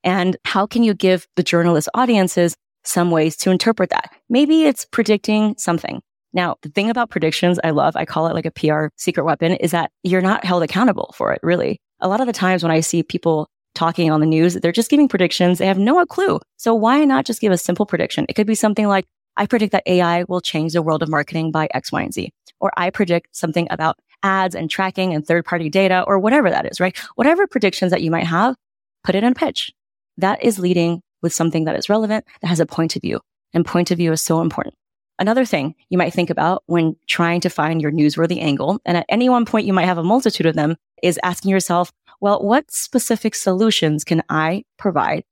And 0.04 0.36
how 0.46 0.66
can 0.66 0.84
you 0.84 0.94
give 0.94 1.28
the 1.36 1.44
journalist 1.44 1.88
audiences 1.94 2.56
some 2.84 3.12
ways 3.12 3.38
to 3.38 3.52
interpret 3.52 3.92
that? 3.92 4.12
Maybe 4.30 4.64
it's 4.64 4.86
predicting 4.86 5.56
something. 5.58 6.02
Now, 6.34 6.56
the 6.62 6.70
thing 6.70 6.90
about 6.90 7.10
predictions 7.10 7.60
I 7.64 7.72
love, 7.72 7.96
I 7.96 8.06
call 8.06 8.28
it 8.28 8.34
like 8.34 8.46
a 8.46 8.52
PR 8.52 8.88
secret 8.96 9.24
weapon, 9.26 9.54
is 9.54 9.72
that 9.72 9.92
you're 10.04 10.22
not 10.22 10.46
held 10.46 10.64
accountable 10.64 11.14
for 11.18 11.34
it, 11.34 11.40
really. 11.44 11.80
A 12.00 12.08
lot 12.08 12.22
of 12.22 12.28
the 12.28 12.34
times 12.34 12.64
when 12.64 12.72
I 12.72 12.80
see 12.80 13.04
people 13.04 13.50
talking 13.76 14.12
on 14.12 14.20
the 14.20 14.26
news, 14.26 14.56
they're 14.56 14.72
just 14.72 14.90
giving 14.90 15.08
predictions. 15.08 15.58
They 15.58 15.68
have 15.68 15.78
no 15.78 16.04
clue. 16.06 16.40
So 16.58 16.74
why 16.74 17.04
not 17.06 17.26
just 17.26 17.42
give 17.42 17.52
a 17.52 17.58
simple 17.58 17.86
prediction? 17.86 18.26
It 18.30 18.34
could 18.34 18.48
be 18.48 18.56
something 18.56 18.88
like, 18.88 19.06
I 19.38 19.46
predict 19.46 19.72
that 19.72 19.84
AI 19.86 20.24
will 20.24 20.42
change 20.42 20.74
the 20.74 20.82
world 20.82 21.04
of 21.04 21.10
marketing 21.10 21.52
by 21.52 21.68
X, 21.74 21.92
Y, 21.92 22.02
and 22.02 22.14
Z. 22.14 22.32
Or 22.60 22.72
I 22.78 22.90
predict 22.90 23.36
something 23.36 23.68
about 23.70 23.98
ads 24.24 24.56
and 24.56 24.70
tracking 24.70 25.14
and 25.14 25.26
third 25.26 25.46
party 25.46 25.70
data 25.70 26.04
or 26.06 26.20
whatever 26.20 26.50
that 26.50 26.70
is, 26.70 26.80
right? 26.80 26.98
Whatever 27.16 27.48
predictions 27.48 27.92
that 27.92 28.02
you 28.02 28.12
might 28.12 28.28
have, 28.28 28.56
put 29.04 29.16
it 29.16 29.24
in 29.24 29.32
a 29.32 29.36
pitch. 29.36 29.72
That 30.18 30.44
is 30.44 30.60
leading 30.60 31.02
with 31.22 31.34
something 31.34 31.66
that 31.66 31.76
is 31.76 31.90
relevant, 31.90 32.26
that 32.42 32.48
has 32.48 32.60
a 32.60 32.66
point 32.66 32.96
of 32.96 33.02
view. 33.02 33.20
And 33.54 33.66
point 33.66 33.92
of 33.92 33.98
view 33.98 34.12
is 34.12 34.22
so 34.22 34.42
important. 34.42 34.76
Another 35.22 35.46
thing 35.46 35.76
you 35.90 36.00
might 36.00 36.16
think 36.16 36.32
about 36.32 36.64
when 36.66 36.96
trying 37.06 37.42
to 37.42 37.50
find 37.52 37.80
your 37.80 37.92
newsworthy 37.92 38.42
angle, 38.42 38.82
and 38.86 38.98
at 38.98 39.06
any 39.08 39.30
one 39.30 39.46
point 39.46 39.68
you 39.68 39.72
might 39.72 39.86
have 39.86 40.00
a 40.00 40.04
multitude 40.04 40.48
of 40.48 40.56
them, 40.56 40.78
is 41.04 41.20
asking 41.22 41.52
yourself, 41.52 41.92
well, 42.20 42.42
what 42.42 42.72
specific 42.72 43.36
solutions 43.36 44.04
can 44.04 44.24
I 44.30 44.64
provide 44.80 45.24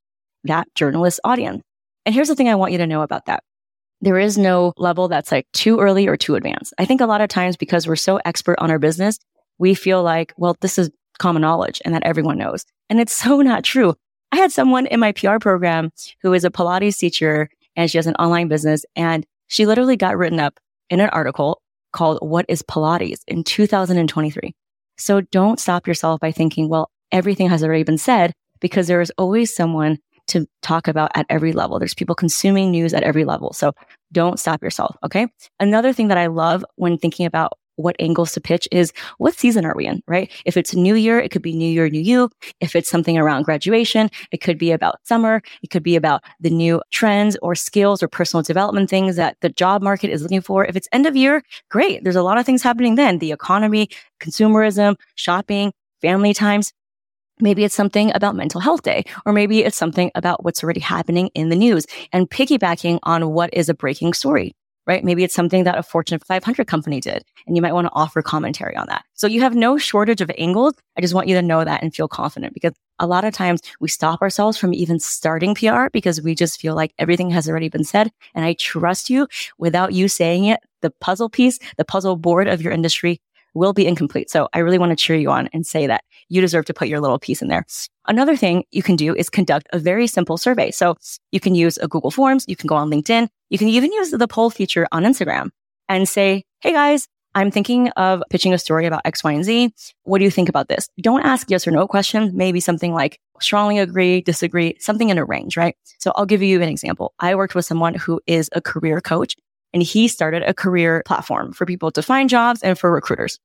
that 0.44 0.72
journalist 0.76 1.18
audience? 1.24 1.64
And 2.06 2.14
here's 2.14 2.28
the 2.28 2.36
thing 2.36 2.48
I 2.48 2.54
want 2.54 2.70
you 2.70 2.78
to 2.78 2.86
know 2.86 3.02
about 3.02 3.26
that. 3.26 3.42
There 4.00 4.16
is 4.16 4.38
no 4.38 4.74
level 4.76 5.08
that's 5.08 5.32
like 5.32 5.48
too 5.52 5.80
early 5.80 6.06
or 6.06 6.16
too 6.16 6.36
advanced. 6.36 6.72
I 6.78 6.84
think 6.84 7.00
a 7.00 7.06
lot 7.06 7.20
of 7.20 7.28
times 7.28 7.56
because 7.56 7.88
we're 7.88 7.96
so 7.96 8.20
expert 8.24 8.60
on 8.60 8.70
our 8.70 8.78
business, 8.78 9.18
we 9.58 9.74
feel 9.74 10.04
like, 10.04 10.32
well, 10.36 10.56
this 10.60 10.78
is 10.78 10.92
common 11.18 11.42
knowledge 11.42 11.82
and 11.84 11.96
that 11.96 12.04
everyone 12.04 12.38
knows. 12.38 12.64
And 12.88 13.00
it's 13.00 13.12
so 13.12 13.40
not 13.42 13.64
true. 13.64 13.96
I 14.30 14.36
had 14.36 14.52
someone 14.52 14.86
in 14.86 15.00
my 15.00 15.10
PR 15.10 15.38
program 15.40 15.90
who 16.22 16.32
is 16.32 16.44
a 16.44 16.50
Pilates 16.50 16.96
teacher 16.96 17.50
and 17.74 17.90
she 17.90 17.98
has 17.98 18.06
an 18.06 18.14
online 18.14 18.46
business 18.46 18.84
and 18.94 19.26
she 19.50 19.66
literally 19.66 19.96
got 19.96 20.16
written 20.16 20.38
up 20.38 20.58
in 20.90 21.00
an 21.00 21.10
article 21.10 21.60
called 21.92 22.18
What 22.22 22.46
is 22.48 22.62
Pilates 22.62 23.20
in 23.26 23.42
2023. 23.42 24.54
So 24.96 25.20
don't 25.20 25.58
stop 25.58 25.88
yourself 25.88 26.20
by 26.20 26.30
thinking, 26.30 26.68
well, 26.68 26.88
everything 27.10 27.48
has 27.48 27.64
already 27.64 27.82
been 27.82 27.98
said 27.98 28.32
because 28.60 28.86
there 28.86 29.00
is 29.00 29.12
always 29.18 29.54
someone 29.54 29.98
to 30.28 30.46
talk 30.62 30.86
about 30.86 31.10
at 31.16 31.26
every 31.28 31.52
level. 31.52 31.80
There's 31.80 31.94
people 31.94 32.14
consuming 32.14 32.70
news 32.70 32.94
at 32.94 33.02
every 33.02 33.24
level. 33.24 33.52
So 33.52 33.72
don't 34.12 34.38
stop 34.38 34.62
yourself. 34.62 34.96
Okay. 35.02 35.26
Another 35.58 35.92
thing 35.92 36.08
that 36.08 36.18
I 36.18 36.28
love 36.28 36.64
when 36.76 36.96
thinking 36.96 37.26
about 37.26 37.54
what 37.80 37.96
angles 37.98 38.32
to 38.32 38.40
pitch 38.40 38.68
is 38.70 38.92
what 39.18 39.34
season 39.34 39.64
are 39.64 39.74
we 39.76 39.86
in, 39.86 40.02
right? 40.06 40.30
If 40.44 40.56
it's 40.56 40.74
new 40.74 40.94
year, 40.94 41.18
it 41.18 41.30
could 41.30 41.42
be 41.42 41.52
new 41.52 41.70
year, 41.70 41.88
new 41.88 42.00
you. 42.00 42.30
If 42.60 42.76
it's 42.76 42.90
something 42.90 43.18
around 43.18 43.44
graduation, 43.44 44.10
it 44.32 44.38
could 44.38 44.58
be 44.58 44.70
about 44.70 44.96
summer. 45.04 45.42
It 45.62 45.70
could 45.70 45.82
be 45.82 45.96
about 45.96 46.22
the 46.40 46.50
new 46.50 46.80
trends 46.90 47.36
or 47.42 47.54
skills 47.54 48.02
or 48.02 48.08
personal 48.08 48.42
development 48.42 48.90
things 48.90 49.16
that 49.16 49.36
the 49.40 49.48
job 49.48 49.82
market 49.82 50.10
is 50.10 50.22
looking 50.22 50.40
for. 50.40 50.64
If 50.64 50.76
it's 50.76 50.88
end 50.92 51.06
of 51.06 51.16
year, 51.16 51.42
great. 51.70 52.04
There's 52.04 52.16
a 52.16 52.22
lot 52.22 52.38
of 52.38 52.46
things 52.46 52.62
happening 52.62 52.94
then. 52.94 53.18
The 53.18 53.32
economy, 53.32 53.88
consumerism, 54.20 54.96
shopping, 55.14 55.72
family 56.00 56.34
times. 56.34 56.72
Maybe 57.42 57.64
it's 57.64 57.74
something 57.74 58.12
about 58.14 58.36
mental 58.36 58.60
health 58.60 58.82
day, 58.82 59.04
or 59.24 59.32
maybe 59.32 59.64
it's 59.64 59.76
something 59.76 60.10
about 60.14 60.44
what's 60.44 60.62
already 60.62 60.80
happening 60.80 61.28
in 61.28 61.48
the 61.48 61.56
news 61.56 61.86
and 62.12 62.28
piggybacking 62.28 62.98
on 63.04 63.30
what 63.30 63.48
is 63.54 63.70
a 63.70 63.74
breaking 63.74 64.12
story, 64.12 64.54
right? 64.90 65.04
Maybe 65.04 65.22
it's 65.22 65.36
something 65.36 65.62
that 65.62 65.78
a 65.78 65.84
Fortune 65.84 66.18
500 66.18 66.66
company 66.66 67.00
did, 67.00 67.24
and 67.46 67.54
you 67.54 67.62
might 67.62 67.74
want 67.74 67.86
to 67.86 67.92
offer 67.92 68.22
commentary 68.22 68.74
on 68.74 68.88
that. 68.88 69.04
So 69.14 69.28
you 69.28 69.40
have 69.40 69.54
no 69.54 69.78
shortage 69.78 70.20
of 70.20 70.32
angles. 70.36 70.74
I 70.98 71.00
just 71.00 71.14
want 71.14 71.28
you 71.28 71.36
to 71.36 71.42
know 71.42 71.64
that 71.64 71.80
and 71.80 71.94
feel 71.94 72.08
confident 72.08 72.54
because 72.54 72.72
a 72.98 73.06
lot 73.06 73.24
of 73.24 73.32
times 73.32 73.60
we 73.78 73.88
stop 73.88 74.20
ourselves 74.20 74.58
from 74.58 74.74
even 74.74 74.98
starting 74.98 75.54
PR 75.54 75.90
because 75.92 76.20
we 76.20 76.34
just 76.34 76.60
feel 76.60 76.74
like 76.74 76.92
everything 76.98 77.30
has 77.30 77.48
already 77.48 77.68
been 77.68 77.84
said. 77.84 78.10
And 78.34 78.44
I 78.44 78.54
trust 78.54 79.08
you 79.08 79.28
without 79.58 79.92
you 79.92 80.08
saying 80.08 80.46
it. 80.46 80.58
The 80.82 80.90
puzzle 81.00 81.28
piece, 81.28 81.60
the 81.76 81.84
puzzle 81.84 82.16
board 82.16 82.48
of 82.48 82.60
your 82.60 82.72
industry 82.72 83.20
will 83.54 83.72
be 83.72 83.86
incomplete. 83.86 84.28
So 84.28 84.48
I 84.52 84.58
really 84.58 84.78
want 84.78 84.90
to 84.90 84.96
cheer 84.96 85.16
you 85.16 85.30
on 85.30 85.48
and 85.52 85.64
say 85.64 85.86
that 85.86 86.02
you 86.30 86.40
deserve 86.40 86.64
to 86.66 86.74
put 86.74 86.88
your 86.88 87.00
little 87.00 87.18
piece 87.18 87.42
in 87.42 87.48
there. 87.48 87.66
Another 88.06 88.36
thing 88.36 88.64
you 88.70 88.82
can 88.82 88.96
do 88.96 89.14
is 89.14 89.28
conduct 89.28 89.68
a 89.72 89.78
very 89.78 90.06
simple 90.06 90.38
survey. 90.38 90.70
So 90.70 90.96
you 91.32 91.40
can 91.40 91.54
use 91.54 91.76
a 91.78 91.88
Google 91.88 92.10
Forms. 92.10 92.44
You 92.48 92.56
can 92.56 92.68
go 92.68 92.76
on 92.76 92.90
LinkedIn. 92.90 93.28
You 93.50 93.58
can 93.58 93.68
even 93.68 93.92
use 93.92 94.10
the 94.10 94.28
poll 94.28 94.48
feature 94.48 94.86
on 94.92 95.04
Instagram 95.04 95.50
and 95.88 96.08
say, 96.08 96.44
Hey 96.60 96.72
guys, 96.72 97.08
I'm 97.34 97.50
thinking 97.50 97.88
of 97.90 98.22
pitching 98.30 98.52
a 98.52 98.58
story 98.58 98.86
about 98.86 99.02
X, 99.04 99.22
Y, 99.22 99.32
and 99.32 99.44
Z. 99.44 99.72
What 100.04 100.18
do 100.18 100.24
you 100.24 100.30
think 100.30 100.48
about 100.48 100.68
this? 100.68 100.88
Don't 101.00 101.22
ask 101.22 101.50
yes 101.50 101.66
or 101.66 101.70
no 101.70 101.86
questions. 101.86 102.32
Maybe 102.32 102.60
something 102.60 102.92
like 102.92 103.20
strongly 103.40 103.78
agree, 103.78 104.20
disagree, 104.20 104.76
something 104.78 105.10
in 105.10 105.18
a 105.18 105.24
range, 105.24 105.56
right? 105.56 105.76
So 105.98 106.12
I'll 106.16 106.26
give 106.26 106.42
you 106.42 106.60
an 106.60 106.68
example. 106.68 107.14
I 107.18 107.34
worked 107.34 107.54
with 107.54 107.64
someone 107.64 107.94
who 107.94 108.20
is 108.26 108.50
a 108.52 108.60
career 108.60 109.00
coach 109.00 109.36
and 109.72 109.82
he 109.82 110.08
started 110.08 110.42
a 110.42 110.54
career 110.54 111.02
platform 111.06 111.52
for 111.52 111.66
people 111.66 111.90
to 111.92 112.02
find 112.02 112.28
jobs 112.28 112.62
and 112.62 112.78
for 112.78 112.90
recruiters. 112.90 113.38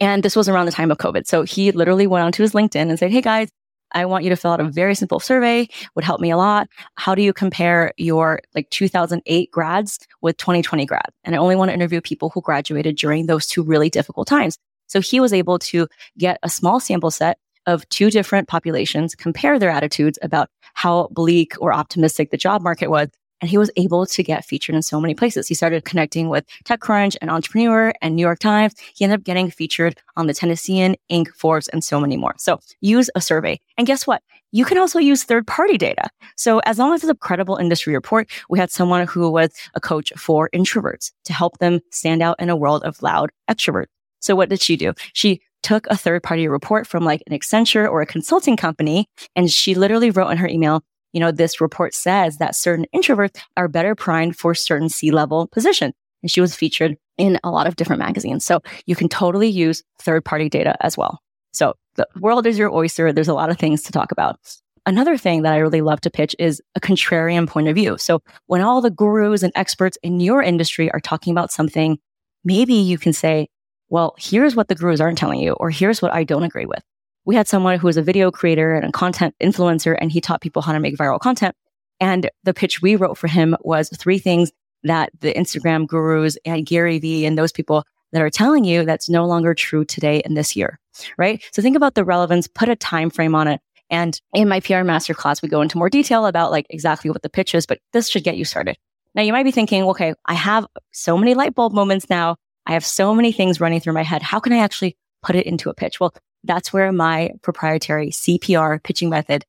And 0.00 0.22
this 0.22 0.36
was 0.36 0.48
around 0.48 0.66
the 0.66 0.72
time 0.72 0.90
of 0.90 0.98
COVID. 0.98 1.26
So 1.26 1.42
he 1.42 1.72
literally 1.72 2.06
went 2.06 2.24
onto 2.24 2.42
his 2.42 2.52
LinkedIn 2.52 2.88
and 2.88 2.98
said, 2.98 3.10
Hey 3.10 3.20
guys, 3.20 3.48
I 3.92 4.04
want 4.04 4.24
you 4.24 4.30
to 4.30 4.36
fill 4.36 4.52
out 4.52 4.60
a 4.60 4.64
very 4.64 4.94
simple 4.94 5.20
survey 5.20 5.68
would 5.94 6.04
help 6.04 6.20
me 6.20 6.30
a 6.30 6.36
lot. 6.36 6.68
How 6.96 7.14
do 7.14 7.22
you 7.22 7.32
compare 7.32 7.92
your 7.96 8.40
like 8.54 8.68
2008 8.70 9.50
grads 9.50 9.98
with 10.20 10.36
2020 10.36 10.84
grads? 10.84 11.14
And 11.24 11.34
I 11.34 11.38
only 11.38 11.56
want 11.56 11.70
to 11.70 11.74
interview 11.74 12.00
people 12.00 12.30
who 12.30 12.42
graduated 12.42 12.96
during 12.96 13.26
those 13.26 13.46
two 13.46 13.62
really 13.62 13.88
difficult 13.88 14.28
times. 14.28 14.58
So 14.86 15.00
he 15.00 15.20
was 15.20 15.32
able 15.32 15.58
to 15.60 15.86
get 16.16 16.38
a 16.42 16.48
small 16.48 16.80
sample 16.80 17.10
set 17.10 17.38
of 17.66 17.86
two 17.90 18.10
different 18.10 18.48
populations, 18.48 19.14
compare 19.14 19.58
their 19.58 19.70
attitudes 19.70 20.18
about 20.22 20.48
how 20.74 21.08
bleak 21.10 21.54
or 21.60 21.72
optimistic 21.72 22.30
the 22.30 22.36
job 22.38 22.62
market 22.62 22.88
was, 22.88 23.08
and 23.40 23.50
he 23.50 23.58
was 23.58 23.70
able 23.76 24.06
to 24.06 24.22
get 24.22 24.44
featured 24.44 24.74
in 24.74 24.82
so 24.82 25.00
many 25.00 25.14
places. 25.14 25.48
He 25.48 25.54
started 25.54 25.84
connecting 25.84 26.28
with 26.28 26.44
TechCrunch 26.64 27.16
and 27.20 27.30
Entrepreneur 27.30 27.92
and 28.02 28.16
New 28.16 28.22
York 28.22 28.38
Times. 28.38 28.74
He 28.94 29.04
ended 29.04 29.20
up 29.20 29.24
getting 29.24 29.50
featured 29.50 29.98
on 30.16 30.26
the 30.26 30.34
Tennessean, 30.34 30.96
Inc., 31.10 31.28
Forbes, 31.28 31.68
and 31.68 31.82
so 31.82 32.00
many 32.00 32.16
more. 32.16 32.34
So 32.38 32.60
use 32.80 33.10
a 33.14 33.20
survey. 33.20 33.60
And 33.76 33.86
guess 33.86 34.06
what? 34.06 34.22
You 34.50 34.64
can 34.64 34.78
also 34.78 34.98
use 34.98 35.24
third 35.24 35.46
party 35.46 35.76
data. 35.76 36.08
So 36.36 36.60
as 36.60 36.78
long 36.78 36.94
as 36.94 37.02
it's 37.02 37.10
a 37.10 37.14
credible 37.14 37.56
industry 37.56 37.94
report, 37.94 38.30
we 38.48 38.58
had 38.58 38.70
someone 38.70 39.06
who 39.06 39.30
was 39.30 39.50
a 39.74 39.80
coach 39.80 40.12
for 40.16 40.48
introverts 40.54 41.12
to 41.24 41.32
help 41.32 41.58
them 41.58 41.80
stand 41.90 42.22
out 42.22 42.36
in 42.38 42.48
a 42.48 42.56
world 42.56 42.82
of 42.84 43.02
loud 43.02 43.30
extroverts. 43.50 43.86
So 44.20 44.34
what 44.34 44.48
did 44.48 44.62
she 44.62 44.76
do? 44.76 44.94
She 45.12 45.40
took 45.62 45.86
a 45.88 45.96
third 45.96 46.22
party 46.22 46.48
report 46.48 46.86
from 46.86 47.04
like 47.04 47.22
an 47.26 47.38
Accenture 47.38 47.88
or 47.88 48.00
a 48.00 48.06
consulting 48.06 48.56
company 48.56 49.06
and 49.36 49.50
she 49.50 49.74
literally 49.74 50.10
wrote 50.10 50.30
in 50.30 50.38
her 50.38 50.48
email, 50.48 50.82
you 51.18 51.24
know, 51.24 51.32
this 51.32 51.60
report 51.60 51.94
says 51.94 52.38
that 52.38 52.54
certain 52.54 52.86
introverts 52.94 53.40
are 53.56 53.66
better 53.66 53.96
primed 53.96 54.36
for 54.36 54.54
certain 54.54 54.88
C 54.88 55.10
level 55.10 55.48
positions. 55.48 55.94
And 56.22 56.30
she 56.30 56.40
was 56.40 56.54
featured 56.54 56.96
in 57.16 57.40
a 57.42 57.50
lot 57.50 57.66
of 57.66 57.74
different 57.74 57.98
magazines. 57.98 58.44
So 58.44 58.60
you 58.86 58.94
can 58.94 59.08
totally 59.08 59.48
use 59.48 59.82
third 59.98 60.24
party 60.24 60.48
data 60.48 60.76
as 60.80 60.96
well. 60.96 61.18
So 61.52 61.74
the 61.96 62.06
world 62.20 62.46
is 62.46 62.56
your 62.56 62.72
oyster. 62.72 63.12
There's 63.12 63.26
a 63.26 63.34
lot 63.34 63.50
of 63.50 63.58
things 63.58 63.82
to 63.82 63.90
talk 63.90 64.12
about. 64.12 64.38
Another 64.86 65.18
thing 65.18 65.42
that 65.42 65.52
I 65.52 65.56
really 65.56 65.80
love 65.80 66.00
to 66.02 66.10
pitch 66.10 66.36
is 66.38 66.62
a 66.76 66.80
contrarian 66.80 67.48
point 67.48 67.66
of 67.66 67.74
view. 67.74 67.98
So 67.98 68.22
when 68.46 68.60
all 68.60 68.80
the 68.80 68.88
gurus 68.88 69.42
and 69.42 69.52
experts 69.56 69.98
in 70.04 70.20
your 70.20 70.40
industry 70.40 70.88
are 70.92 71.00
talking 71.00 71.32
about 71.32 71.50
something, 71.50 71.98
maybe 72.44 72.74
you 72.74 72.96
can 72.96 73.12
say, 73.12 73.48
well, 73.88 74.14
here's 74.18 74.54
what 74.54 74.68
the 74.68 74.76
gurus 74.76 75.00
aren't 75.00 75.18
telling 75.18 75.40
you, 75.40 75.54
or 75.54 75.70
here's 75.70 76.00
what 76.00 76.14
I 76.14 76.22
don't 76.22 76.44
agree 76.44 76.66
with 76.66 76.84
we 77.28 77.34
had 77.34 77.46
someone 77.46 77.78
who 77.78 77.86
was 77.86 77.98
a 77.98 78.02
video 78.02 78.30
creator 78.30 78.74
and 78.74 78.86
a 78.86 78.90
content 78.90 79.34
influencer, 79.38 79.94
and 80.00 80.10
he 80.10 80.18
taught 80.18 80.40
people 80.40 80.62
how 80.62 80.72
to 80.72 80.80
make 80.80 80.96
viral 80.96 81.20
content. 81.20 81.54
And 82.00 82.30
the 82.44 82.54
pitch 82.54 82.80
we 82.80 82.96
wrote 82.96 83.18
for 83.18 83.28
him 83.28 83.54
was 83.60 83.90
three 83.90 84.18
things 84.18 84.50
that 84.84 85.10
the 85.20 85.34
Instagram 85.34 85.86
gurus 85.86 86.38
and 86.46 86.64
Gary 86.64 86.98
Vee 86.98 87.26
and 87.26 87.36
those 87.36 87.52
people 87.52 87.84
that 88.12 88.22
are 88.22 88.30
telling 88.30 88.64
you 88.64 88.86
that's 88.86 89.10
no 89.10 89.26
longer 89.26 89.52
true 89.52 89.84
today 89.84 90.22
and 90.24 90.38
this 90.38 90.56
year, 90.56 90.80
right? 91.18 91.44
So 91.52 91.60
think 91.60 91.76
about 91.76 91.96
the 91.96 92.04
relevance, 92.04 92.48
put 92.48 92.70
a 92.70 92.76
time 92.76 93.10
frame 93.10 93.34
on 93.34 93.46
it. 93.46 93.60
And 93.90 94.18
in 94.32 94.48
my 94.48 94.60
PR 94.60 94.76
masterclass, 94.76 95.42
we 95.42 95.50
go 95.50 95.60
into 95.60 95.76
more 95.76 95.90
detail 95.90 96.24
about 96.24 96.50
like 96.50 96.64
exactly 96.70 97.10
what 97.10 97.20
the 97.20 97.28
pitch 97.28 97.54
is, 97.54 97.66
but 97.66 97.78
this 97.92 98.08
should 98.08 98.24
get 98.24 98.38
you 98.38 98.46
started. 98.46 98.78
Now 99.14 99.20
you 99.20 99.34
might 99.34 99.44
be 99.44 99.50
thinking, 99.50 99.82
okay, 99.82 100.14
I 100.24 100.32
have 100.32 100.66
so 100.92 101.18
many 101.18 101.34
light 101.34 101.54
bulb 101.54 101.74
moments 101.74 102.08
now. 102.08 102.36
I 102.64 102.72
have 102.72 102.86
so 102.86 103.14
many 103.14 103.32
things 103.32 103.60
running 103.60 103.80
through 103.80 103.92
my 103.92 104.02
head. 104.02 104.22
How 104.22 104.40
can 104.40 104.54
I 104.54 104.60
actually 104.60 104.96
put 105.22 105.36
it 105.36 105.44
into 105.44 105.68
a 105.68 105.74
pitch? 105.74 106.00
Well, 106.00 106.14
that's 106.44 106.72
where 106.72 106.92
my 106.92 107.30
proprietary 107.42 108.10
CPR 108.10 108.82
pitching 108.82 109.10
method 109.10 109.44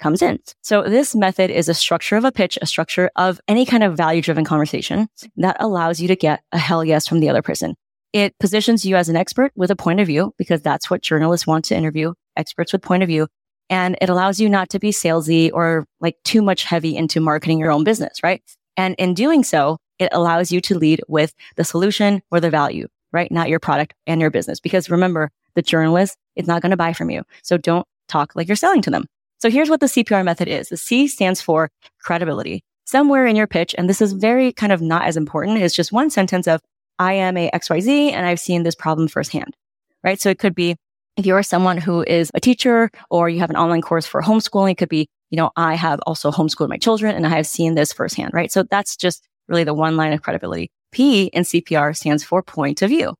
comes 0.00 0.22
in. 0.22 0.38
So 0.62 0.82
this 0.82 1.14
method 1.14 1.50
is 1.50 1.68
a 1.68 1.74
structure 1.74 2.16
of 2.16 2.24
a 2.24 2.32
pitch, 2.32 2.58
a 2.60 2.66
structure 2.66 3.10
of 3.16 3.40
any 3.48 3.64
kind 3.64 3.82
of 3.82 3.96
value 3.96 4.22
driven 4.22 4.44
conversation 4.44 5.08
that 5.36 5.56
allows 5.60 6.00
you 6.00 6.08
to 6.08 6.16
get 6.16 6.42
a 6.52 6.58
hell 6.58 6.84
yes 6.84 7.06
from 7.06 7.20
the 7.20 7.28
other 7.28 7.42
person. 7.42 7.74
It 8.12 8.38
positions 8.38 8.84
you 8.84 8.96
as 8.96 9.08
an 9.08 9.16
expert 9.16 9.52
with 9.56 9.70
a 9.70 9.76
point 9.76 10.00
of 10.00 10.06
view 10.06 10.34
because 10.38 10.62
that's 10.62 10.90
what 10.90 11.02
journalists 11.02 11.46
want 11.46 11.64
to 11.66 11.76
interview 11.76 12.12
experts 12.36 12.72
with 12.72 12.82
point 12.82 13.02
of 13.02 13.08
view. 13.08 13.28
And 13.70 13.96
it 14.00 14.08
allows 14.08 14.40
you 14.40 14.48
not 14.48 14.68
to 14.70 14.78
be 14.78 14.90
salesy 14.90 15.50
or 15.52 15.86
like 16.00 16.16
too 16.24 16.42
much 16.42 16.64
heavy 16.64 16.96
into 16.96 17.20
marketing 17.20 17.58
your 17.58 17.70
own 17.70 17.82
business, 17.82 18.22
right? 18.22 18.42
And 18.76 18.94
in 18.98 19.14
doing 19.14 19.42
so, 19.42 19.78
it 19.98 20.10
allows 20.12 20.52
you 20.52 20.60
to 20.62 20.78
lead 20.78 21.00
with 21.08 21.34
the 21.56 21.64
solution 21.64 22.22
or 22.30 22.40
the 22.40 22.50
value, 22.50 22.88
right? 23.12 23.30
Not 23.30 23.48
your 23.48 23.60
product 23.60 23.94
and 24.06 24.20
your 24.20 24.30
business. 24.30 24.60
Because 24.60 24.90
remember, 24.90 25.30
the 25.54 25.62
journalist 25.62 26.16
is 26.36 26.46
not 26.46 26.62
going 26.62 26.70
to 26.70 26.76
buy 26.76 26.92
from 26.92 27.10
you. 27.10 27.22
So 27.42 27.56
don't 27.56 27.86
talk 28.08 28.34
like 28.34 28.48
you're 28.48 28.56
selling 28.56 28.82
to 28.82 28.90
them. 28.90 29.06
So 29.38 29.50
here's 29.50 29.70
what 29.70 29.80
the 29.80 29.86
CPR 29.86 30.24
method 30.24 30.48
is. 30.48 30.68
The 30.68 30.76
C 30.76 31.06
stands 31.06 31.40
for 31.40 31.70
credibility. 32.00 32.62
Somewhere 32.86 33.26
in 33.26 33.36
your 33.36 33.46
pitch, 33.46 33.74
and 33.76 33.88
this 33.88 34.02
is 34.02 34.12
very 34.12 34.52
kind 34.52 34.72
of 34.72 34.80
not 34.80 35.04
as 35.04 35.16
important, 35.16 35.58
is 35.58 35.74
just 35.74 35.92
one 35.92 36.10
sentence 36.10 36.46
of, 36.46 36.60
I 36.98 37.14
am 37.14 37.36
a 37.36 37.50
XYZ 37.50 38.12
and 38.12 38.26
I've 38.26 38.40
seen 38.40 38.62
this 38.62 38.74
problem 38.74 39.08
firsthand, 39.08 39.56
right? 40.02 40.20
So 40.20 40.30
it 40.30 40.38
could 40.38 40.54
be, 40.54 40.76
if 41.16 41.26
you're 41.26 41.42
someone 41.42 41.78
who 41.78 42.02
is 42.02 42.30
a 42.34 42.40
teacher 42.40 42.90
or 43.10 43.28
you 43.28 43.40
have 43.40 43.50
an 43.50 43.56
online 43.56 43.82
course 43.82 44.06
for 44.06 44.22
homeschooling, 44.22 44.72
it 44.72 44.78
could 44.78 44.88
be, 44.88 45.08
you 45.30 45.36
know, 45.36 45.50
I 45.56 45.74
have 45.74 46.00
also 46.06 46.30
homeschooled 46.30 46.68
my 46.68 46.76
children 46.76 47.14
and 47.14 47.26
I 47.26 47.30
have 47.30 47.46
seen 47.46 47.74
this 47.74 47.92
firsthand, 47.92 48.32
right? 48.34 48.52
So 48.52 48.62
that's 48.62 48.96
just 48.96 49.26
really 49.48 49.64
the 49.64 49.74
one 49.74 49.96
line 49.96 50.12
of 50.12 50.22
credibility. 50.22 50.70
P 50.92 51.24
in 51.26 51.42
CPR 51.42 51.96
stands 51.96 52.22
for 52.22 52.42
point 52.42 52.82
of 52.82 52.90
view. 52.90 53.14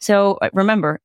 So 0.00 0.38
uh, 0.40 0.50
remember, 0.52 1.00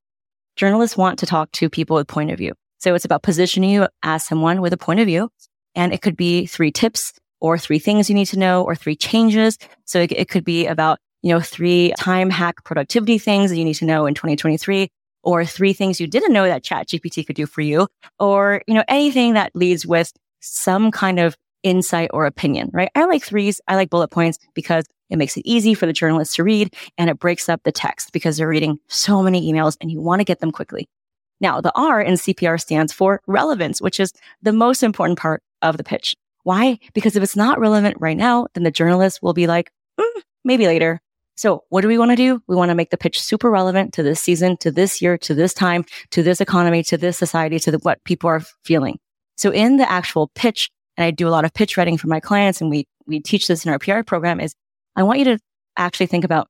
journalists 0.55 0.97
want 0.97 1.19
to 1.19 1.25
talk 1.25 1.51
to 1.53 1.69
people 1.69 1.95
with 1.95 2.07
point 2.07 2.31
of 2.31 2.38
view. 2.38 2.53
So 2.79 2.95
it's 2.95 3.05
about 3.05 3.24
positioning 3.24 3.69
you 3.69 3.88
as 4.03 4.24
someone 4.24 4.62
with 4.62 4.74
a 4.74 4.77
point 4.77 5.00
of 5.00 5.07
view. 5.07 5.29
And 5.75 5.93
it 5.93 6.01
could 6.01 6.15
be 6.15 6.45
three 6.45 6.71
tips 6.71 7.13
or 7.41 7.57
three 7.57 7.79
things 7.79 8.09
you 8.09 8.15
need 8.15 8.27
to 8.27 8.39
know 8.39 8.63
or 8.63 8.75
three 8.75 8.95
changes. 8.95 9.57
So 9.85 10.01
it, 10.01 10.12
it 10.12 10.29
could 10.29 10.45
be 10.45 10.67
about, 10.67 11.00
you 11.21 11.33
know, 11.33 11.41
three 11.41 11.93
time 11.97 12.29
hack 12.29 12.63
productivity 12.63 13.17
things 13.17 13.51
that 13.51 13.57
you 13.57 13.65
need 13.65 13.75
to 13.75 13.85
know 13.85 14.05
in 14.05 14.13
2023 14.13 14.89
or 15.24 15.45
three 15.45 15.74
things 15.74 16.00
you 16.00 16.07
didn't 16.07 16.33
know 16.33 16.45
that 16.45 16.63
ChatGPT 16.63 17.25
could 17.25 17.35
do 17.35 17.45
for 17.45 17.62
you 17.62 17.88
or, 18.19 18.62
you 18.67 18.74
know, 18.74 18.83
anything 18.88 19.33
that 19.33 19.51
leads 19.55 19.85
with 19.85 20.12
some 20.39 20.91
kind 20.91 21.19
of 21.19 21.35
insight 21.63 22.12
or 22.13 22.27
opinion, 22.27 22.69
right? 22.74 22.91
I 22.93 23.05
like 23.05 23.24
threes. 23.24 23.59
I 23.67 23.75
like 23.75 23.89
bullet 23.89 24.09
points 24.09 24.38
because 24.53 24.85
it 25.09 25.17
makes 25.17 25.38
it 25.38 25.43
easy 25.45 25.74
for 25.74 25.85
the 25.85 25.93
journalists 25.93 26.35
to 26.35 26.43
read 26.43 26.74
and 26.97 27.09
it 27.09 27.19
breaks 27.19 27.50
up 27.50 27.62
the 27.63 27.71
text 27.71 28.12
because 28.12 28.38
they're 28.38 28.47
reading 28.47 28.79
so 28.88 29.21
many 29.21 29.51
emails 29.51 29.77
and 29.81 29.91
you 29.91 30.01
want 30.01 30.19
to 30.19 30.25
get 30.25 30.39
them 30.39 30.51
quickly. 30.51 30.88
Now, 31.41 31.62
the 31.62 31.71
R 31.75 32.01
in 32.01 32.13
CPR 32.13 32.59
stands 32.59 32.93
for 32.93 33.21
relevance, 33.27 33.81
which 33.81 34.00
is 34.00 34.13
the 34.41 34.53
most 34.53 34.83
important 34.83 35.19
part 35.19 35.43
of 35.62 35.77
the 35.77 35.83
pitch. 35.83 36.15
Why? 36.43 36.79
Because 36.93 37.15
if 37.15 37.24
it's 37.24 37.35
not 37.35 37.59
relevant 37.59 37.97
right 38.00 38.17
now, 38.17 38.47
then 38.53 38.63
the 38.63 38.71
journalist 38.71 39.21
will 39.21 39.33
be 39.33 39.47
like, 39.47 39.71
mm, 40.00 40.21
maybe 40.43 40.65
later. 40.65 41.01
So 41.35 41.63
what 41.69 41.81
do 41.81 41.88
we 41.89 41.97
want 41.97 42.12
to 42.12 42.15
do? 42.15 42.41
We 42.47 42.55
want 42.55 42.69
to 42.69 42.75
make 42.75 42.91
the 42.91 42.97
pitch 42.97 43.19
super 43.19 43.51
relevant 43.51 43.93
to 43.95 44.03
this 44.03 44.21
season, 44.21 44.56
to 44.58 44.71
this 44.71 45.01
year, 45.01 45.17
to 45.19 45.34
this 45.34 45.53
time, 45.53 45.84
to 46.12 46.23
this 46.23 46.39
economy, 46.39 46.84
to 46.84 46.97
this 46.97 47.17
society, 47.17 47.60
to 47.60 47.71
the, 47.71 47.80
what 47.80 48.01
people 48.06 48.30
are 48.30 48.41
feeling. 48.63 48.99
So 49.36 49.51
in 49.51 49.75
the 49.75 49.89
actual 49.89 50.30
pitch, 50.36 50.69
and 50.95 51.03
I 51.03 51.12
do 51.12 51.27
a 51.27 51.30
lot 51.30 51.43
of 51.43 51.53
pitch 51.53 51.75
writing 51.75 51.97
for 51.97 52.08
my 52.08 52.21
clients 52.21 52.62
and 52.62 52.69
we, 52.69 52.88
we 53.06 53.19
teach 53.19 53.47
this 53.47 53.65
in 53.65 53.71
our 53.71 53.80
PR 53.80 54.01
program 54.03 54.39
is 54.39 54.56
I 54.95 55.03
want 55.03 55.19
you 55.19 55.25
to 55.25 55.39
actually 55.77 56.08
think 56.08 56.23
about 56.23 56.47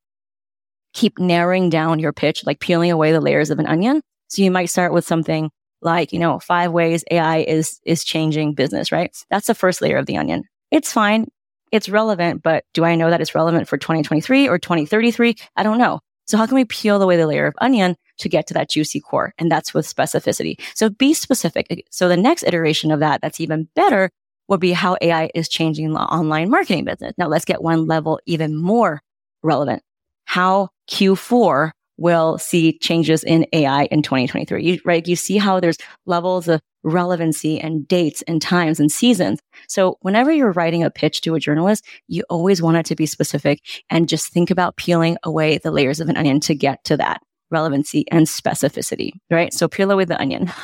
keep 0.93 1.19
narrowing 1.19 1.69
down 1.69 1.99
your 1.99 2.13
pitch, 2.13 2.45
like 2.45 2.60
peeling 2.60 2.91
away 2.91 3.12
the 3.12 3.21
layers 3.21 3.49
of 3.49 3.60
an 3.60 3.67
onion. 3.67 4.01
So 4.29 4.41
you 4.41 4.51
might 4.51 4.67
start 4.67 4.93
with 4.93 5.05
something 5.05 5.51
like, 5.81 6.13
you 6.13 6.19
know, 6.19 6.39
five 6.39 6.71
ways 6.71 7.03
AI 7.12 7.39
is, 7.39 7.79
is 7.86 8.03
changing 8.03 8.53
business, 8.53 8.91
right? 8.91 9.15
That's 9.29 9.47
the 9.47 9.53
first 9.53 9.81
layer 9.81 9.97
of 9.97 10.05
the 10.05 10.17
onion. 10.17 10.43
It's 10.71 10.91
fine. 10.91 11.27
It's 11.71 11.89
relevant, 11.89 12.41
but 12.41 12.63
do 12.73 12.86
I 12.86 12.95
know 12.95 13.10
that 13.10 13.21
it's 13.21 13.36
relevant 13.36 13.67
for 13.67 13.77
2023 13.77 14.47
or 14.47 14.58
2033? 14.58 15.36
I 15.55 15.63
don't 15.63 15.77
know. 15.77 15.99
So 16.25 16.38
how 16.38 16.47
can 16.47 16.55
we 16.55 16.65
peel 16.65 17.01
away 17.01 17.17
the 17.17 17.27
layer 17.27 17.45
of 17.45 17.53
onion 17.60 17.95
to 18.19 18.29
get 18.29 18.47
to 18.47 18.53
that 18.55 18.69
juicy 18.69 18.99
core? 18.99 19.34
And 19.38 19.51
that's 19.51 19.73
with 19.73 19.86
specificity. 19.86 20.55
So 20.73 20.89
be 20.89 21.13
specific. 21.13 21.86
So 21.91 22.08
the 22.08 22.17
next 22.17 22.43
iteration 22.43 22.91
of 22.91 22.99
that, 23.01 23.21
that's 23.21 23.39
even 23.39 23.67
better 23.75 24.10
would 24.47 24.60
be 24.60 24.71
how 24.71 24.97
AI 25.01 25.29
is 25.34 25.49
changing 25.49 25.93
the 25.93 25.99
online 25.99 26.49
marketing 26.49 26.86
business. 26.86 27.13
Now 27.17 27.27
let's 27.27 27.45
get 27.45 27.63
one 27.63 27.86
level 27.86 28.19
even 28.25 28.55
more 28.55 29.01
relevant. 29.43 29.81
How 30.25 30.69
Q4 30.89 31.71
will 31.97 32.38
see 32.38 32.77
changes 32.79 33.23
in 33.23 33.45
AI 33.53 33.86
in 33.86 34.01
2023. 34.01 34.63
You, 34.63 34.79
right? 34.86 35.08
You 35.08 35.15
see 35.15 35.38
how 35.38 35.60
there's 35.60 35.77
levels 36.05 36.47
of 36.47 36.62
relevancy 36.84 37.60
and 37.60 37.88
dates 37.88 38.21
and 38.23 38.41
times 38.41 38.79
and 38.79 38.91
seasons. 38.91 39.39
So 39.67 39.97
whenever 40.01 40.31
you're 40.31 40.51
writing 40.51 40.84
a 40.84 40.91
pitch 40.91 41.21
to 41.21 41.36
a 41.36 41.39
journalist, 41.39 41.86
you 42.08 42.23
always 42.29 42.62
want 42.62 42.77
it 42.77 42.86
to 42.88 42.95
be 42.95 43.05
specific 43.05 43.60
and 43.89 44.10
just 44.10 44.31
think 44.31 44.51
about 44.51 44.75
peeling 44.75 45.17
away 45.23 45.58
the 45.58 45.71
layers 45.71 45.99
of 45.99 46.10
an 46.10 46.17
onion 46.17 46.39
to 46.41 46.53
get 46.53 46.84
to 46.84 46.97
that 46.97 47.21
relevancy 47.49 48.05
and 48.12 48.27
specificity, 48.27 49.12
right? 49.31 49.53
So 49.53 49.67
peel 49.67 49.91
away 49.91 50.05
the 50.05 50.19
onion. 50.19 50.51